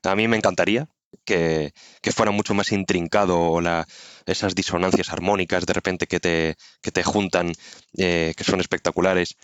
A 0.03 0.15
mí 0.15 0.27
me 0.27 0.37
encantaría 0.37 0.87
que, 1.23 1.73
fuera 2.13 2.31
mucho 2.31 2.53
más 2.53 2.71
intrincado 2.71 3.61
la, 3.61 3.87
esas 4.25 4.55
disonancias 4.55 5.09
armónicas 5.11 5.65
de 5.65 5.73
repente 5.73 6.07
que 6.07 6.19
te, 6.19 6.55
que 6.81 6.91
te 6.91 7.03
juntan, 7.03 7.53
eh, 7.97 8.33
que 8.35 8.43
son 8.43 8.59
espectaculares 8.59 9.35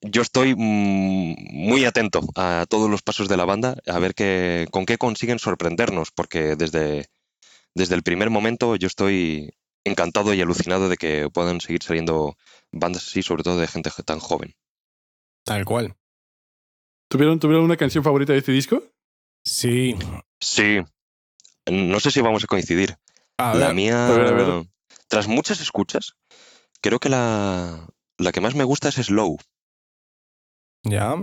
yo 0.00 0.22
estoy 0.22 0.54
mm, 0.54 1.34
muy 1.52 1.84
atento 1.84 2.20
a 2.34 2.66
todos 2.68 2.90
los 2.90 3.02
pasos 3.02 3.28
de 3.28 3.36
la 3.36 3.44
banda, 3.44 3.76
a 3.86 3.98
ver 3.98 4.14
qué, 4.14 4.66
con 4.70 4.86
qué 4.86 4.98
consiguen 4.98 5.38
sorprendernos, 5.38 6.10
porque 6.10 6.56
desde, 6.56 7.08
desde 7.74 7.94
el 7.94 8.02
primer 8.02 8.30
momento 8.30 8.76
yo 8.76 8.86
estoy 8.86 9.54
encantado 9.84 10.34
y 10.34 10.40
alucinado 10.40 10.88
de 10.88 10.96
que 10.96 11.28
puedan 11.32 11.60
seguir 11.60 11.82
saliendo 11.82 12.36
bandas 12.72 13.06
así, 13.06 13.22
sobre 13.22 13.42
todo 13.42 13.58
de 13.58 13.68
gente 13.68 13.90
tan 14.04 14.18
joven. 14.18 14.54
Tal 15.44 15.64
cual. 15.64 15.96
¿Tuvieron, 17.08 17.38
¿Tuvieron 17.40 17.64
una 17.64 17.76
canción 17.76 18.04
favorita 18.04 18.32
de 18.32 18.40
este 18.40 18.52
disco? 18.52 18.82
Sí. 19.44 19.96
Sí. 20.40 20.80
No 21.70 22.00
sé 22.00 22.10
si 22.10 22.20
vamos 22.20 22.44
a 22.44 22.46
coincidir. 22.46 22.96
la 23.38 23.72
mía, 23.72 24.64
tras 25.08 25.26
muchas 25.26 25.60
escuchas, 25.60 26.16
creo 26.82 26.98
que 26.98 27.08
la, 27.08 27.88
la 28.18 28.32
que 28.32 28.40
más 28.40 28.54
me 28.54 28.64
gusta 28.64 28.88
es 28.88 28.96
Slow. 28.96 29.38
¿Ya? 30.88 31.14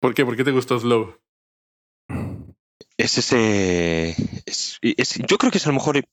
¿Por 0.00 0.14
qué? 0.14 0.24
¿Por 0.24 0.36
qué 0.36 0.44
te 0.44 0.52
gustó 0.52 0.78
Slow? 0.78 1.16
Es 2.98 3.18
ese. 3.18 4.14
yo 5.28 5.38
creo 5.38 5.50
que 5.50 5.58
es 5.58 5.66
a 5.66 5.70
lo 5.70 5.74
mejor. 5.74 6.06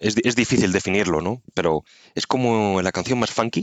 Es, 0.00 0.36
difícil 0.36 0.72
definirlo, 0.72 1.20
¿no? 1.20 1.42
Pero 1.54 1.84
es 2.14 2.26
como 2.26 2.80
la 2.82 2.92
canción 2.92 3.18
más 3.18 3.30
funky, 3.30 3.62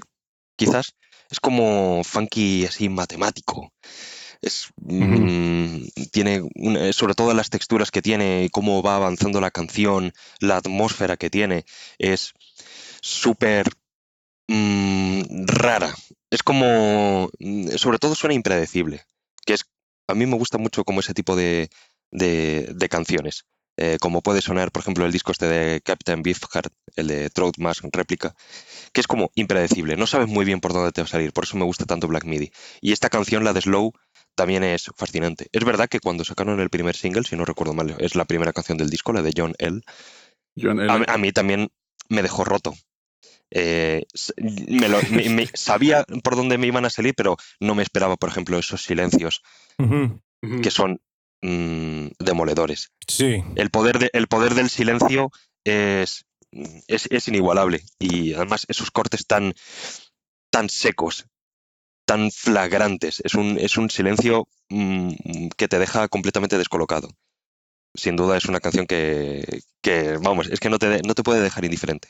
quizás. 0.55 0.95
Es 1.29 1.39
como 1.39 2.03
funky 2.03 2.65
así 2.65 2.89
matemático. 2.89 3.71
Es, 4.41 4.69
mm, 4.77 5.85
tiene 6.11 6.43
sobre 6.93 7.15
todo 7.15 7.33
las 7.33 7.49
texturas 7.49 7.89
que 7.89 8.01
tiene 8.01 8.43
y 8.43 8.49
cómo 8.49 8.83
va 8.83 8.95
avanzando 8.95 9.41
la 9.41 9.49
canción, 9.49 10.13
la 10.39 10.57
atmósfera 10.57 11.17
que 11.17 11.31
tiene, 11.31 11.65
es 11.97 12.33
súper 13.01 13.69
mm, 14.47 15.04
rara 15.29 15.93
es 16.29 16.43
como, 16.43 17.29
mm, 17.39 17.69
sobre 17.77 17.97
todo 17.97 18.15
suena 18.15 18.33
impredecible, 18.33 19.03
que 19.45 19.53
es, 19.53 19.65
a 20.07 20.15
mí 20.15 20.25
me 20.25 20.37
gusta 20.37 20.57
mucho 20.57 20.83
como 20.83 20.99
ese 20.99 21.13
tipo 21.13 21.35
de, 21.35 21.69
de, 22.11 22.89
canciones. 22.89 23.45
Eh, 23.77 23.97
como 23.99 24.21
puede 24.21 24.41
sonar, 24.41 24.71
por 24.71 24.81
ejemplo, 24.81 25.05
el 25.05 25.11
disco 25.11 25.33
este 25.33 25.47
de 25.47 25.81
Captain 25.81 26.21
Beefheart, 26.23 26.71
el 26.95 27.07
de 27.07 27.29
Throat 27.29 27.57
Mask 27.57 27.83
Réplica, 27.91 28.33
que 28.93 29.01
es 29.01 29.07
como 29.07 29.31
impredecible, 29.35 29.97
no 29.97 30.07
sabes 30.07 30.29
muy 30.29 30.45
bien 30.45 30.61
por 30.61 30.71
dónde 30.71 30.93
te 30.93 31.01
va 31.01 31.05
a 31.05 31.09
salir, 31.09 31.33
por 31.33 31.43
eso 31.43 31.57
me 31.57 31.65
gusta 31.65 31.85
tanto 31.85 32.07
Black 32.07 32.23
Midi. 32.23 32.51
Y 32.79 32.93
esta 32.93 33.09
canción, 33.09 33.43
la 33.43 33.51
de 33.51 33.61
Slow, 33.61 33.91
también 34.35 34.63
es 34.63 34.91
fascinante. 34.95 35.47
Es 35.51 35.65
verdad 35.65 35.89
que 35.89 35.99
cuando 35.99 36.23
sacaron 36.23 36.59
el 36.61 36.69
primer 36.69 36.95
single, 36.95 37.23
si 37.23 37.35
no 37.35 37.43
recuerdo 37.43 37.73
mal, 37.73 37.95
es 37.99 38.15
la 38.15 38.25
primera 38.25 38.53
canción 38.53 38.77
del 38.77 38.89
disco, 38.89 39.11
la 39.11 39.21
de 39.21 39.33
John 39.35 39.55
L. 39.57 39.81
John 40.57 40.79
L. 40.79 41.05
a 41.07 41.17
mí 41.17 41.31
también 41.33 41.69
me 42.07 42.21
dejó 42.21 42.45
roto, 42.45 42.73
eh, 43.57 44.05
me 44.35 45.47
sabía 45.53 46.03
por 46.23 46.35
dónde 46.35 46.57
me 46.57 46.67
iban 46.67 46.83
a 46.83 46.89
salir, 46.89 47.13
pero 47.15 47.37
no 47.61 47.73
me 47.73 47.83
esperaba, 47.83 48.17
por 48.17 48.27
ejemplo, 48.27 48.59
esos 48.59 48.83
silencios 48.83 49.41
que 50.61 50.71
son 50.71 50.99
mm, 51.41 52.07
demoledores. 52.19 52.91
Sí. 53.07 53.43
El 53.55 53.69
poder, 53.69 54.09
el 54.11 54.27
poder 54.27 54.55
del 54.55 54.69
silencio 54.69 55.31
es, 55.63 56.25
es, 56.51 57.27
inigualable 57.29 57.81
y 57.97 58.33
además 58.33 58.65
esos 58.67 58.91
cortes 58.91 59.25
tan, 59.25 59.53
tan 60.49 60.67
secos, 60.67 61.25
tan 62.05 62.31
flagrantes, 62.31 63.21
es 63.23 63.35
un, 63.35 63.57
es 63.57 63.77
un 63.77 63.89
silencio 63.89 64.49
mm, 64.67 65.47
que 65.55 65.69
te 65.69 65.79
deja 65.79 66.09
completamente 66.09 66.57
descolocado 66.57 67.07
sin 67.95 68.15
duda 68.15 68.37
es 68.37 68.45
una 68.45 68.59
canción 68.59 68.85
que, 68.85 69.61
que 69.81 70.17
vamos, 70.17 70.49
es 70.49 70.59
que 70.59 70.69
no 70.69 70.77
te, 70.77 71.01
no 71.03 71.13
te 71.13 71.23
puede 71.23 71.41
dejar 71.41 71.65
indiferente. 71.65 72.09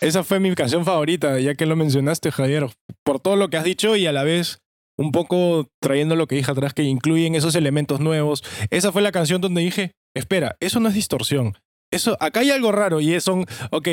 Esa 0.00 0.24
fue 0.24 0.40
mi 0.40 0.54
canción 0.54 0.84
favorita, 0.84 1.38
ya 1.40 1.54
que 1.54 1.66
lo 1.66 1.76
mencionaste, 1.76 2.30
Javier, 2.30 2.68
por 3.04 3.20
todo 3.20 3.36
lo 3.36 3.48
que 3.48 3.56
has 3.56 3.64
dicho 3.64 3.96
y 3.96 4.06
a 4.06 4.12
la 4.12 4.22
vez 4.22 4.58
un 4.96 5.12
poco 5.12 5.68
trayendo 5.80 6.16
lo 6.16 6.26
que 6.26 6.36
dije 6.36 6.50
atrás, 6.50 6.74
que 6.74 6.82
incluyen 6.84 7.34
esos 7.34 7.54
elementos 7.54 8.00
nuevos. 8.00 8.44
Esa 8.70 8.92
fue 8.92 9.02
la 9.02 9.12
canción 9.12 9.40
donde 9.40 9.62
dije, 9.62 9.92
espera, 10.14 10.56
eso 10.60 10.80
no 10.80 10.88
es 10.88 10.94
distorsión. 10.94 11.58
Eso, 11.92 12.16
acá 12.20 12.40
hay 12.40 12.50
algo 12.50 12.72
raro 12.72 13.00
y 13.00 13.12
es 13.12 13.28
un, 13.28 13.46
ok, 13.70 13.88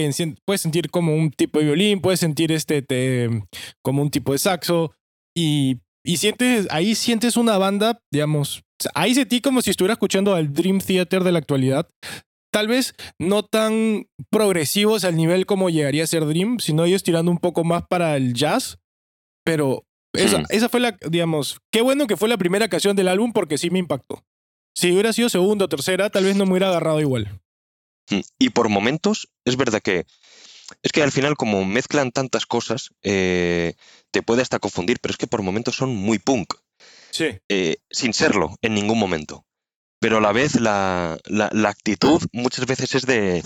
puedes 0.46 0.62
sentir 0.62 0.89
como 0.89 1.15
un 1.15 1.32
tipo 1.32 1.60
de 1.60 1.65
violín, 1.65 2.02
puedes 2.02 2.20
sentir 2.20 2.52
este, 2.52 3.30
como 3.84 4.02
un 4.02 4.10
tipo 4.10 4.32
de 4.32 4.39
saxo 4.39 4.94
y, 5.36 5.78
y 6.04 6.17
sientes, 6.17 6.67
ahí 6.72 6.96
sientes 6.96 7.38
una 7.38 7.58
banda, 7.58 8.00
digamos, 8.12 8.63
ahí 8.96 9.13
sentí 9.13 9.39
como 9.39 9.62
si 9.62 9.70
estuviera 9.70 9.94
escuchando 9.94 10.34
al 10.34 10.52
Dream 10.52 10.80
Theater 10.80 11.24
de 11.24 11.32
la 11.32 11.39
actualidad, 11.39 11.89
tal 12.52 12.68
vez 12.68 12.94
no 13.18 13.44
tan 13.44 14.08
progresivos 14.30 15.04
al 15.04 15.16
nivel 15.16 15.46
como 15.46 15.70
llegaría 15.70 16.04
a 16.04 16.08
ser 16.08 16.26
Dream, 16.26 16.60
sino 16.60 16.86
ellos 16.86 17.04
tirando 17.04 17.32
un 17.32 17.40
poco 17.40 17.64
más 17.64 17.84
para 17.88 18.16
el 18.18 18.34
jazz. 18.34 18.78
Pero 19.44 19.86
esa, 20.14 20.44
esa 20.50 20.70
fue 20.70 20.82
la, 20.82 20.98
digamos, 21.10 21.60
qué 21.72 21.82
bueno 21.82 22.06
que 22.06 22.18
fue 22.18 22.30
la 22.30 22.38
primera 22.38 22.68
canción 22.68 22.96
del 22.96 23.08
álbum 23.08 23.34
porque 23.34 23.58
sí 23.58 23.70
me 23.70 23.80
impactó. 23.80 24.24
Si 24.76 24.92
hubiera 24.92 25.14
sido 25.14 25.30
segunda 25.30 25.66
o 25.66 25.70
tercera, 25.70 26.10
tal 26.10 26.26
vez 26.26 26.36
no 26.36 26.46
me 26.46 26.52
hubiera 26.52 26.70
agarrado 26.70 27.00
igual. 27.00 27.42
Mm, 28.10 28.20
y 28.38 28.50
por 28.50 28.70
momentos, 28.70 29.30
es 29.46 29.58
verdad 29.58 29.82
que 29.82 30.06
es 30.84 30.92
que 30.94 31.04
al 31.04 31.12
final, 31.12 31.36
como 31.36 31.66
mezclan 31.66 32.12
tantas 32.12 32.46
cosas, 32.46 32.92
eh, 33.02 33.74
te 34.12 34.22
puede 34.22 34.42
hasta 34.42 34.60
confundir, 34.60 35.00
pero 35.02 35.12
es 35.12 35.18
que 35.18 35.28
por 35.28 35.42
momentos 35.42 35.76
son 35.76 35.96
muy 35.96 36.20
punk. 36.20 36.54
Sí. 37.10 37.40
Eh, 37.50 37.78
sin 37.90 38.14
serlo 38.14 38.56
en 38.62 38.74
ningún 38.74 38.98
momento 38.98 39.46
pero 40.02 40.18
a 40.18 40.22
la 40.22 40.32
vez 40.32 40.60
la, 40.60 41.20
actitud 41.68 42.22
muchas 42.34 42.66
veces 42.66 42.96
es 42.96 43.06
de, 43.06 43.44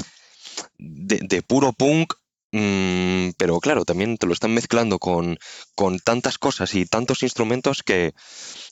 de, 0.77 1.41
puro 1.41 1.73
punk 1.73 2.13
mm, 2.53 3.31
pero 3.37 3.59
claro, 3.59 3.83
también 3.83 4.17
te 4.17 4.25
lo 4.25 4.31
están 4.31 4.53
mezclando 4.53 4.97
con, 4.97 5.37
con 5.75 5.99
tantas 5.99 6.37
cosas 6.37 6.73
y 6.73 6.85
tantos 6.85 7.23
instrumentos 7.23 7.83
que, 7.83 8.13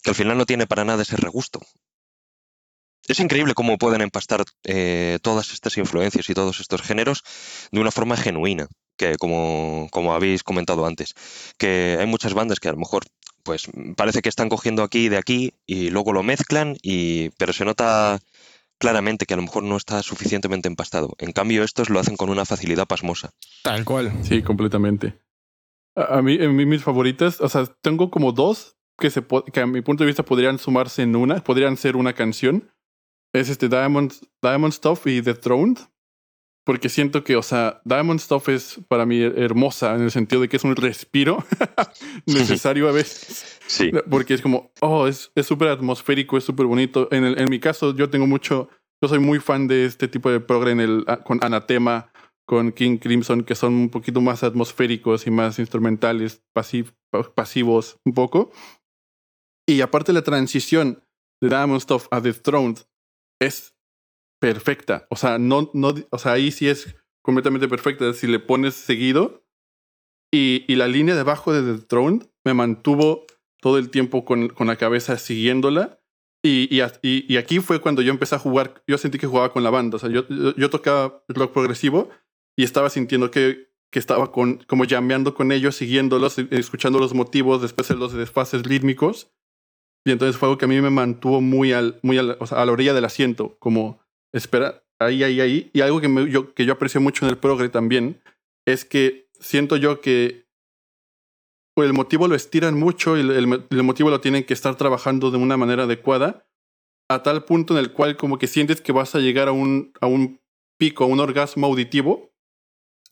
que 0.01 0.09
al 0.09 0.15
final 0.15 0.37
no 0.37 0.45
tiene 0.45 0.65
para 0.65 0.85
nada 0.85 1.03
ese 1.03 1.17
regusto. 1.17 1.59
Es 3.05 3.19
increíble 3.19 3.53
cómo 3.53 3.77
pueden 3.77 3.99
empastar 3.99 4.45
eh, 4.63 5.19
todas 5.21 5.51
estas 5.51 5.77
influencias 5.77 6.29
y 6.29 6.33
todos 6.33 6.61
estos 6.61 6.81
géneros 6.81 7.21
de 7.69 7.81
una 7.81 7.91
forma 7.91 8.15
genuina, 8.15 8.69
que 8.95 9.17
como, 9.17 9.89
como 9.91 10.13
habéis 10.13 10.41
comentado 10.41 10.85
antes, 10.85 11.15
que 11.57 11.97
hay 11.99 12.05
muchas 12.05 12.33
bandas 12.33 12.61
que 12.61 12.69
a 12.69 12.71
lo 12.71 12.77
mejor 12.77 13.03
pues 13.43 13.69
parece 13.95 14.21
que 14.21 14.29
están 14.29 14.49
cogiendo 14.49 14.83
aquí 14.83 15.05
y 15.05 15.09
de 15.09 15.17
aquí 15.17 15.53
y 15.65 15.89
luego 15.89 16.13
lo 16.13 16.23
mezclan, 16.23 16.77
y, 16.81 17.29
pero 17.31 17.53
se 17.53 17.65
nota 17.65 18.19
claramente 18.79 19.25
que 19.25 19.33
a 19.33 19.37
lo 19.37 19.43
mejor 19.43 19.63
no 19.63 19.77
está 19.77 20.01
suficientemente 20.03 20.67
empastado. 20.67 21.13
En 21.19 21.31
cambio, 21.31 21.63
estos 21.63 21.89
lo 21.89 21.99
hacen 21.99 22.17
con 22.17 22.29
una 22.29 22.45
facilidad 22.45 22.87
pasmosa. 22.87 23.31
Tal 23.63 23.85
cual. 23.85 24.11
Sí, 24.23 24.41
completamente. 24.41 25.19
A, 25.95 26.17
a 26.17 26.21
mí, 26.21 26.37
en 26.39 26.55
mí, 26.55 26.65
mis 26.65 26.83
favoritas, 26.83 27.39
o 27.39 27.49
sea, 27.49 27.65
tengo 27.81 28.09
como 28.09 28.31
dos 28.31 28.77
que, 28.97 29.09
se 29.09 29.23
que 29.53 29.61
a 29.61 29.67
mi 29.67 29.81
punto 29.81 30.03
de 30.03 30.07
vista 30.07 30.23
podrían 30.23 30.59
sumarse 30.59 31.03
en 31.03 31.15
una, 31.15 31.43
podrían 31.43 31.77
ser 31.77 31.95
una 31.95 32.13
canción. 32.13 32.71
Es 33.33 33.49
este 33.49 33.67
Diamond, 33.67 34.13
Diamond 34.41 34.73
Stuff 34.73 35.07
y 35.07 35.21
The 35.21 35.33
Throne. 35.33 35.75
Porque 36.65 36.87
siento 36.87 37.23
que, 37.23 37.35
o 37.35 37.43
sea, 37.43 37.81
Diamond 37.83 38.19
Stuff 38.19 38.49
es 38.49 38.79
para 38.87 39.05
mí 39.05 39.21
hermosa 39.21 39.95
en 39.95 40.01
el 40.03 40.11
sentido 40.11 40.41
de 40.41 40.47
que 40.47 40.57
es 40.57 40.63
un 40.63 40.75
respiro 40.75 41.43
necesario 42.25 42.87
a 42.87 42.93
veces. 42.93 43.59
Sí. 43.67 43.91
Porque 44.09 44.33
es 44.33 44.41
como, 44.41 44.71
oh, 44.79 45.07
es 45.07 45.31
súper 45.43 45.67
atmosférico, 45.67 46.37
es 46.37 46.45
súper 46.45 46.65
bonito. 46.65 47.09
En, 47.11 47.25
el, 47.25 47.39
en 47.39 47.49
mi 47.49 47.59
caso, 47.59 47.93
yo 47.93 48.09
tengo 48.09 48.27
mucho, 48.27 48.69
yo 49.01 49.09
soy 49.09 49.19
muy 49.19 49.39
fan 49.39 49.67
de 49.67 49.85
este 49.85 50.07
tipo 50.07 50.31
de 50.31 50.39
progre 50.39 50.71
en 50.71 50.79
el, 50.79 51.05
con 51.25 51.43
Anatema, 51.43 52.11
con 52.45 52.71
King 52.71 52.97
Crimson, 52.97 53.43
que 53.43 53.55
son 53.55 53.73
un 53.73 53.89
poquito 53.89 54.21
más 54.21 54.43
atmosféricos 54.43 55.27
y 55.27 55.31
más 55.31 55.59
instrumentales, 55.59 56.41
pasiv, 56.53 56.93
pasivos 57.35 57.97
un 58.05 58.13
poco. 58.13 58.51
Y 59.67 59.81
aparte 59.81 60.13
la 60.13 60.23
transición 60.23 61.03
de 61.41 61.49
Diamond 61.49 61.81
Stuff 61.81 62.07
a 62.11 62.21
The 62.21 62.33
Throne 62.33 62.75
es 63.41 63.72
perfecta. 64.43 65.07
O 65.09 65.15
sea, 65.15 65.37
no, 65.37 65.71
no, 65.73 65.95
o 66.09 66.17
sea, 66.17 66.33
ahí 66.33 66.51
sí 66.51 66.67
es 66.67 66.97
completamente 67.21 67.69
perfecta. 67.69 68.11
Si 68.11 68.27
le 68.27 68.39
pones 68.39 68.73
seguido 68.73 69.45
y, 70.33 70.65
y 70.67 70.75
la 70.75 70.89
línea 70.89 71.15
debajo 71.15 71.53
de 71.53 71.61
The 71.61 71.85
Throne 71.85 72.19
me 72.43 72.53
mantuvo 72.53 73.25
todo 73.61 73.77
el 73.77 73.89
tiempo 73.89 74.25
con, 74.25 74.49
con 74.49 74.67
la 74.67 74.75
cabeza 74.75 75.17
siguiéndola. 75.17 76.01
Y, 76.43 76.67
y, 76.69 76.83
y, 77.01 77.37
aquí 77.37 77.61
fue 77.61 77.79
cuando 77.79 78.01
yo 78.01 78.11
empecé 78.11 78.35
a 78.35 78.39
jugar, 78.39 78.83
yo 78.85 78.97
sentí 78.97 79.17
que 79.17 79.27
jugaba 79.27 79.53
con 79.53 79.63
la 79.63 79.69
banda, 79.69 79.95
o 79.95 79.99
sea, 79.99 80.09
yo, 80.09 80.27
yo, 80.27 80.69
tocaba 80.69 81.23
rock 81.29 81.53
progresivo 81.53 82.09
y 82.57 82.65
estaba 82.65 82.89
sintiendo 82.89 83.31
que, 83.31 83.69
que 83.89 83.99
estaba 83.99 84.33
con, 84.33 84.57
como 84.67 84.83
llameando 84.83 85.35
con 85.35 85.53
ellos, 85.53 85.77
siguiéndolos, 85.77 86.37
escuchando 86.37 86.99
los 86.99 87.13
motivos, 87.13 87.61
después 87.61 87.89
los 87.91 88.11
desfases 88.11 88.63
rítmicos. 88.63 89.31
Y 90.05 90.11
entonces 90.11 90.35
fue 90.35 90.49
algo 90.49 90.57
que 90.57 90.65
a 90.65 90.67
mí 90.67 90.81
me 90.81 90.89
mantuvo 90.89 91.39
muy, 91.39 91.71
al, 91.71 91.97
muy 92.03 92.17
al, 92.17 92.37
a 92.41 92.65
la 92.65 92.71
orilla 92.73 92.93
del 92.93 93.05
asiento, 93.05 93.55
como 93.59 94.02
espera, 94.33 94.83
ahí, 94.99 95.23
ahí, 95.23 95.39
ahí. 95.39 95.69
Y 95.73 95.81
algo 95.81 96.01
que, 96.01 96.07
me, 96.07 96.29
yo, 96.29 96.53
que 96.53 96.65
yo 96.65 96.73
aprecio 96.73 96.99
mucho 96.99 97.25
en 97.25 97.31
el 97.31 97.37
progre 97.37 97.69
también 97.69 98.21
es 98.65 98.85
que 98.85 99.29
siento 99.39 99.77
yo 99.77 100.01
que 100.01 100.43
el 101.75 101.93
motivo 101.93 102.27
lo 102.27 102.35
estiran 102.35 102.77
mucho 102.77 103.17
y 103.17 103.21
el, 103.21 103.31
el, 103.31 103.83
motivo 103.83 104.09
lo 104.09 104.21
tienen 104.21 104.43
que 104.43 104.53
estar 104.53 104.75
trabajando 104.75 105.31
de 105.31 105.37
una 105.37 105.57
manera 105.57 105.83
adecuada 105.83 106.47
a 107.09 107.23
tal 107.23 107.45
punto 107.45 107.73
en 107.73 107.79
el 107.79 107.91
cual 107.91 108.15
como 108.15 108.37
que 108.37 108.47
sientes 108.47 108.81
que 108.81 108.91
vas 108.91 109.15
a 109.15 109.19
llegar 109.19 109.47
a 109.47 109.51
un, 109.51 109.91
a 109.99 110.07
un 110.07 110.39
pico, 110.77 111.03
a 111.03 111.07
un 111.07 111.19
orgasmo 111.19 111.67
auditivo, 111.67 112.31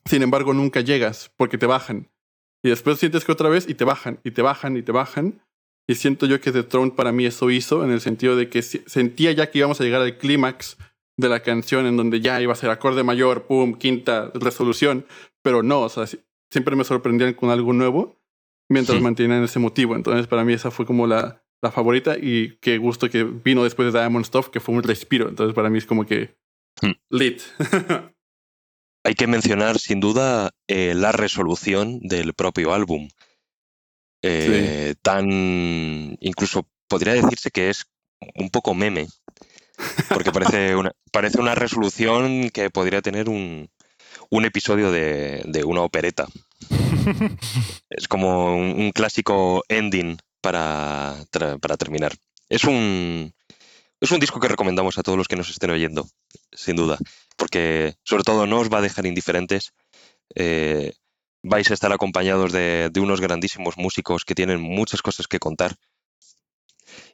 sin 0.04 0.22
embargo 0.22 0.54
nunca 0.54 0.80
llegas 0.80 1.32
porque 1.36 1.58
te 1.58 1.66
bajan. 1.66 2.10
Y 2.64 2.68
después 2.68 2.98
sientes 2.98 3.24
que 3.24 3.32
otra 3.32 3.48
vez 3.48 3.68
y 3.68 3.74
te 3.74 3.84
bajan, 3.84 4.20
y 4.22 4.30
te 4.30 4.42
bajan, 4.42 4.76
y 4.76 4.82
te 4.82 4.92
bajan. 4.92 5.42
Y 5.88 5.96
siento 5.96 6.26
yo 6.26 6.40
que 6.40 6.52
The 6.52 6.62
Throne 6.62 6.92
para 6.92 7.10
mí 7.10 7.26
eso 7.26 7.50
hizo, 7.50 7.84
en 7.84 7.90
el 7.90 8.00
sentido 8.00 8.36
de 8.36 8.48
que 8.48 8.62
sentía 8.62 9.32
ya 9.32 9.50
que 9.50 9.58
íbamos 9.58 9.80
a 9.80 9.84
llegar 9.84 10.00
al 10.00 10.16
clímax 10.16 10.78
de 11.16 11.28
la 11.28 11.42
canción 11.42 11.86
en 11.86 11.96
donde 11.96 12.20
ya 12.20 12.40
iba 12.40 12.52
a 12.52 12.56
ser 12.56 12.70
acorde 12.70 13.02
mayor, 13.02 13.46
pum, 13.46 13.74
quinta 13.74 14.30
resolución, 14.34 15.06
pero 15.42 15.62
no, 15.62 15.82
o 15.82 15.88
sea, 15.88 16.06
siempre 16.50 16.76
me 16.76 16.84
sorprendían 16.84 17.34
con 17.34 17.50
algo 17.50 17.72
nuevo 17.72 18.20
mientras 18.68 18.98
sí. 18.98 19.04
mantenían 19.04 19.44
ese 19.44 19.58
motivo. 19.58 19.94
Entonces, 19.96 20.26
para 20.26 20.44
mí 20.44 20.52
esa 20.52 20.70
fue 20.70 20.86
como 20.86 21.06
la, 21.06 21.44
la 21.62 21.70
favorita 21.70 22.16
y 22.18 22.56
qué 22.60 22.78
gusto 22.78 23.10
que 23.10 23.24
vino 23.24 23.64
después 23.64 23.92
de 23.92 23.98
Diamond 23.98 24.24
Stuff, 24.24 24.48
que 24.48 24.60
fue 24.60 24.74
un 24.74 24.82
respiro. 24.82 25.28
Entonces, 25.28 25.54
para 25.54 25.70
mí 25.70 25.78
es 25.78 25.86
como 25.86 26.06
que 26.06 26.34
hmm. 26.80 26.92
lit. 27.10 27.42
Hay 29.04 29.14
que 29.14 29.26
mencionar, 29.26 29.78
sin 29.78 29.98
duda, 29.98 30.50
eh, 30.68 30.94
la 30.94 31.10
resolución 31.10 32.00
del 32.00 32.34
propio 32.34 32.72
álbum. 32.72 33.08
Eh, 34.22 34.92
sí. 34.92 34.98
Tan. 35.02 36.16
Incluso 36.20 36.68
podría 36.88 37.14
decirse 37.14 37.50
que 37.50 37.70
es 37.70 37.84
un 38.36 38.50
poco 38.50 38.74
meme 38.74 39.08
porque 40.08 40.32
parece 40.32 40.76
una, 40.76 40.92
parece 41.10 41.40
una 41.40 41.54
resolución 41.54 42.50
que 42.50 42.70
podría 42.70 43.02
tener 43.02 43.28
un, 43.28 43.70
un 44.30 44.44
episodio 44.44 44.90
de, 44.90 45.42
de, 45.44 45.64
una 45.64 45.82
opereta. 45.82 46.26
es 47.90 48.08
como 48.08 48.56
un, 48.56 48.80
un 48.80 48.92
clásico 48.92 49.64
ending 49.68 50.18
para, 50.40 51.16
para, 51.30 51.76
terminar. 51.76 52.12
Es 52.48 52.64
un, 52.64 53.32
es 54.00 54.10
un 54.10 54.20
disco 54.20 54.40
que 54.40 54.48
recomendamos 54.48 54.98
a 54.98 55.02
todos 55.02 55.18
los 55.18 55.28
que 55.28 55.36
nos 55.36 55.50
estén 55.50 55.70
oyendo, 55.70 56.06
sin 56.52 56.76
duda, 56.76 56.98
porque 57.36 57.94
sobre 58.04 58.24
todo 58.24 58.46
no 58.46 58.60
os 58.60 58.70
va 58.70 58.78
a 58.78 58.82
dejar 58.82 59.06
indiferentes. 59.06 59.72
Eh, 60.34 60.92
vais 61.42 61.70
a 61.70 61.74
estar 61.74 61.92
acompañados 61.92 62.52
de, 62.52 62.88
de 62.92 63.00
unos 63.00 63.20
grandísimos 63.20 63.76
músicos 63.76 64.24
que 64.24 64.34
tienen 64.34 64.60
muchas 64.60 65.02
cosas 65.02 65.26
que 65.26 65.38
contar 65.38 65.76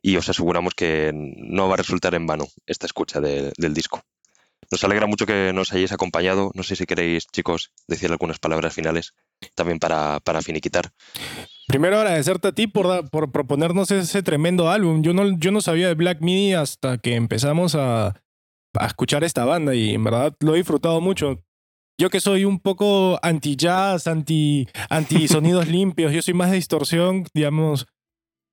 y 0.03 0.17
os 0.17 0.29
aseguramos 0.29 0.75
que 0.75 1.13
no 1.15 1.69
va 1.69 1.75
a 1.75 1.79
resultar 1.79 2.15
en 2.15 2.27
vano 2.27 2.47
esta 2.67 2.87
escucha 2.87 3.21
de, 3.21 3.53
del 3.57 3.75
disco. 3.75 4.03
Nos 4.71 4.85
alegra 4.85 5.07
mucho 5.07 5.25
que 5.25 5.53
nos 5.55 5.73
hayáis 5.73 5.93
acompañado. 5.93 6.51
No 6.55 6.63
sé 6.63 6.77
si 6.77 6.85
queréis, 6.85 7.27
chicos, 7.27 7.73
decir 7.87 8.11
algunas 8.11 8.39
palabras 8.39 8.75
finales 8.75 9.15
también 9.55 9.79
para, 9.79 10.21
para 10.21 10.43
finiquitar. 10.43 10.91
Primero 11.67 11.99
agradecerte 11.99 12.49
a 12.49 12.53
ti 12.53 12.67
por, 12.67 13.09
por 13.09 13.33
proponernos 13.33 13.91
ese 13.91 14.23
tremendo 14.23 14.71
álbum. 14.71 15.03
Yo 15.03 15.15
no, 15.15 15.39
yo 15.39 15.53
no 15.53 15.61
sabía 15.63 15.89
de 15.89 15.95
Black 15.95 16.21
Midi 16.21 16.53
hasta 16.53 16.99
que 16.99 17.15
empezamos 17.15 17.75
a, 17.75 18.21
a 18.75 18.87
escuchar 18.87 19.25
esta 19.25 19.45
banda 19.45 19.75
y 19.75 19.95
en 19.95 20.05
verdad 20.05 20.35
lo 20.41 20.55
he 20.55 20.59
disfrutado 20.59 21.01
mucho. 21.01 21.43
Yo 22.01 22.11
que 22.11 22.21
soy 22.21 22.45
un 22.45 22.61
poco 22.61 23.19
anti-jazz, 23.23 24.07
anti, 24.07 24.69
anti 24.89 25.29
sonidos 25.29 25.67
limpios, 25.69 26.13
yo 26.13 26.23
soy 26.23 26.35
más 26.35 26.51
de 26.51 26.57
distorsión, 26.57 27.25
digamos, 27.35 27.87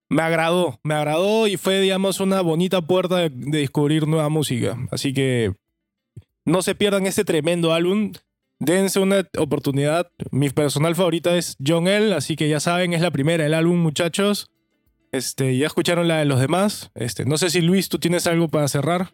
me 0.10 0.22
agradó, 0.22 0.80
me 0.84 0.94
agradó 0.94 1.48
y 1.48 1.58
fue, 1.58 1.82
digamos, 1.82 2.20
una 2.20 2.42
bonita 2.42 2.82
puerta 2.82 3.18
de, 3.18 3.30
de, 3.30 3.60
descubrir 3.60 4.08
nueva 4.08 4.30
música. 4.30 4.78
Así 4.92 5.14
que 5.14 5.54
no 6.46 6.62
se 6.62 6.76
pierdan 6.76 7.06
este 7.06 7.26
tremendo 7.26 7.74
álbum. 7.74 8.12
Dense 8.60 9.00
una 9.00 9.28
oportunidad. 9.38 10.10
Mi 10.32 10.50
personal 10.50 10.96
favorita 10.96 11.36
es 11.36 11.58
John 11.66 11.88
L., 11.88 12.14
así 12.14 12.36
que 12.36 12.48
ya 12.48 12.60
saben, 12.60 12.94
es 12.94 13.02
la 13.02 13.12
primera 13.12 13.44
del 13.44 13.54
álbum, 13.54 13.78
muchachos. 13.78 14.50
Este, 15.12 15.58
ya 15.58 15.68
escucharon 15.68 16.08
la 16.08 16.18
de 16.18 16.26
los 16.26 16.40
demás. 16.40 16.92
Este, 16.96 17.26
no 17.26 17.38
sé 17.38 17.50
si 17.50 17.62
Luis, 17.62 17.90
tú 17.90 18.00
tienes 18.00 18.28
algo 18.28 18.48
para 18.48 18.68
cerrar. 18.68 19.12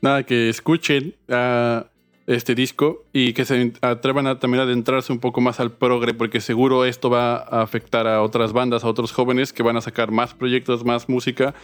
Nada, 0.00 0.22
que 0.22 0.48
escuchen. 0.48 1.14
Uh 1.28 1.93
este 2.26 2.54
disco 2.54 3.04
y 3.12 3.34
que 3.34 3.44
se 3.44 3.72
atrevan 3.82 4.26
a 4.26 4.38
también 4.38 4.62
adentrarse 4.62 5.12
un 5.12 5.18
poco 5.18 5.40
más 5.40 5.60
al 5.60 5.72
progre 5.72 6.14
porque 6.14 6.40
seguro 6.40 6.84
esto 6.84 7.10
va 7.10 7.36
a 7.36 7.62
afectar 7.62 8.06
a 8.06 8.22
otras 8.22 8.52
bandas, 8.52 8.84
a 8.84 8.88
otros 8.88 9.12
jóvenes 9.12 9.52
que 9.52 9.62
van 9.62 9.76
a 9.76 9.80
sacar 9.80 10.10
más 10.10 10.34
proyectos, 10.34 10.84
más 10.84 11.08
música. 11.08 11.54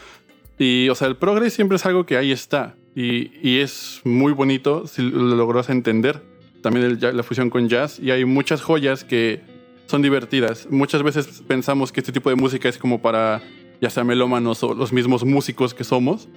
Y, 0.59 0.89
o 0.91 0.95
sea, 0.95 1.09
el 1.09 1.17
progre 1.17 1.49
siempre 1.49 1.77
es 1.77 1.87
algo 1.87 2.05
que 2.05 2.17
ahí 2.19 2.33
está 2.33 2.77
y, 2.95 3.31
y 3.43 3.61
es 3.61 4.03
muy 4.05 4.33
bonito 4.33 4.87
si 4.87 5.03
lo 5.03 5.35
logras 5.35 5.71
entender. 5.71 6.23
También 6.63 6.99
el, 7.03 7.17
la 7.17 7.23
fusión 7.23 7.49
con 7.49 7.69
jazz 7.71 7.99
y 7.99 8.11
hay 8.11 8.27
muchas 8.27 8.61
joyas 8.61 9.03
que 9.03 9.41
son 9.87 10.03
divertidas. 10.03 10.69
Muchas 10.71 11.03
veces 11.03 11.43
pensamos 11.49 11.91
que 11.91 12.01
este 12.01 12.13
tipo 12.13 12.29
de 12.29 12.37
música 12.37 12.69
es 12.69 12.77
como 12.77 13.01
para 13.01 13.41
ya 13.81 13.89
sea 13.89 14.05
melómanos 14.05 14.63
o 14.63 14.75
los 14.75 14.93
mismos 14.93 15.25
músicos 15.25 15.73
que 15.73 15.85
somos, 15.85 16.29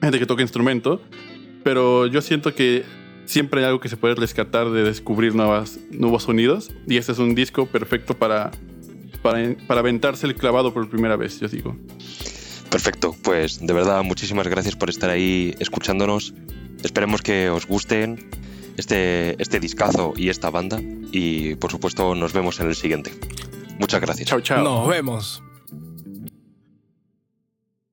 gente 0.00 0.18
que 0.20 0.26
toca 0.26 0.42
instrumento, 0.42 1.02
pero 1.64 2.06
yo 2.06 2.22
siento 2.22 2.54
que 2.54 2.84
siempre 3.28 3.60
hay 3.60 3.66
algo 3.66 3.78
que 3.78 3.88
se 3.88 3.96
puede 3.96 4.14
rescatar 4.14 4.70
de 4.70 4.82
descubrir 4.82 5.34
nuevas, 5.34 5.78
nuevos 5.90 6.24
sonidos. 6.24 6.70
Y 6.86 6.96
este 6.96 7.12
es 7.12 7.18
un 7.18 7.34
disco 7.34 7.66
perfecto 7.66 8.14
para, 8.14 8.50
para, 9.22 9.54
para 9.66 9.80
aventarse 9.80 10.26
el 10.26 10.34
clavado 10.34 10.72
por 10.72 10.88
primera 10.88 11.16
vez, 11.16 11.38
yo 11.38 11.48
digo. 11.48 11.76
Perfecto, 12.70 13.14
pues 13.22 13.64
de 13.64 13.72
verdad 13.72 14.02
muchísimas 14.02 14.48
gracias 14.48 14.76
por 14.76 14.90
estar 14.90 15.10
ahí 15.10 15.54
escuchándonos. 15.58 16.34
Esperemos 16.82 17.22
que 17.22 17.50
os 17.50 17.66
gusten 17.66 18.30
este, 18.76 19.40
este 19.40 19.60
discazo 19.60 20.14
y 20.16 20.30
esta 20.30 20.50
banda. 20.50 20.80
Y 21.12 21.54
por 21.56 21.70
supuesto 21.70 22.14
nos 22.14 22.32
vemos 22.32 22.60
en 22.60 22.68
el 22.68 22.74
siguiente. 22.74 23.12
Muchas 23.78 24.00
gracias. 24.00 24.28
Chao, 24.28 24.40
chao. 24.40 24.64
Nos 24.64 24.88
vemos. 24.88 25.42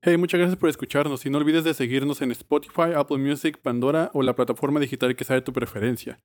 Hey, 0.07 0.17
muchas 0.17 0.37
gracias 0.37 0.59
por 0.59 0.69
escucharnos 0.69 1.25
y 1.25 1.31
no 1.31 1.39
olvides 1.39 1.63
de 1.63 1.73
seguirnos 1.73 2.21
en 2.21 2.29
Spotify, 2.29 2.93
Apple 2.95 3.17
Music, 3.17 3.57
Pandora 3.59 4.11
o 4.13 4.21
la 4.21 4.35
plataforma 4.35 4.79
digital 4.79 5.15
que 5.15 5.23
sea 5.23 5.37
de 5.37 5.41
tu 5.41 5.51
preferencia. 5.51 6.19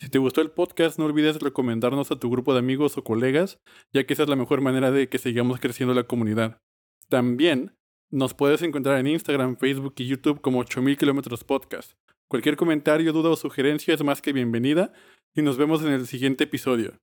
Si 0.00 0.08
te 0.08 0.16
gustó 0.16 0.40
el 0.40 0.52
podcast, 0.52 0.98
no 0.98 1.04
olvides 1.04 1.38
recomendarnos 1.42 2.10
a 2.10 2.18
tu 2.18 2.30
grupo 2.30 2.54
de 2.54 2.60
amigos 2.60 2.96
o 2.96 3.04
colegas, 3.04 3.60
ya 3.92 4.06
que 4.06 4.14
esa 4.14 4.22
es 4.22 4.30
la 4.30 4.36
mejor 4.36 4.62
manera 4.62 4.90
de 4.90 5.10
que 5.10 5.18
sigamos 5.18 5.60
creciendo 5.60 5.92
la 5.92 6.04
comunidad. 6.04 6.62
También 7.10 7.76
nos 8.10 8.32
puedes 8.32 8.62
encontrar 8.62 8.98
en 9.00 9.08
Instagram, 9.08 9.58
Facebook 9.58 9.92
y 9.98 10.06
YouTube 10.06 10.40
como 10.40 10.60
8000 10.60 10.96
kilómetros 10.96 11.44
podcast. 11.44 11.92
Cualquier 12.28 12.56
comentario, 12.56 13.12
duda 13.12 13.28
o 13.28 13.36
sugerencia 13.36 13.92
es 13.92 14.02
más 14.02 14.22
que 14.22 14.32
bienvenida 14.32 14.94
y 15.34 15.42
nos 15.42 15.58
vemos 15.58 15.82
en 15.82 15.92
el 15.92 16.06
siguiente 16.06 16.44
episodio. 16.44 16.94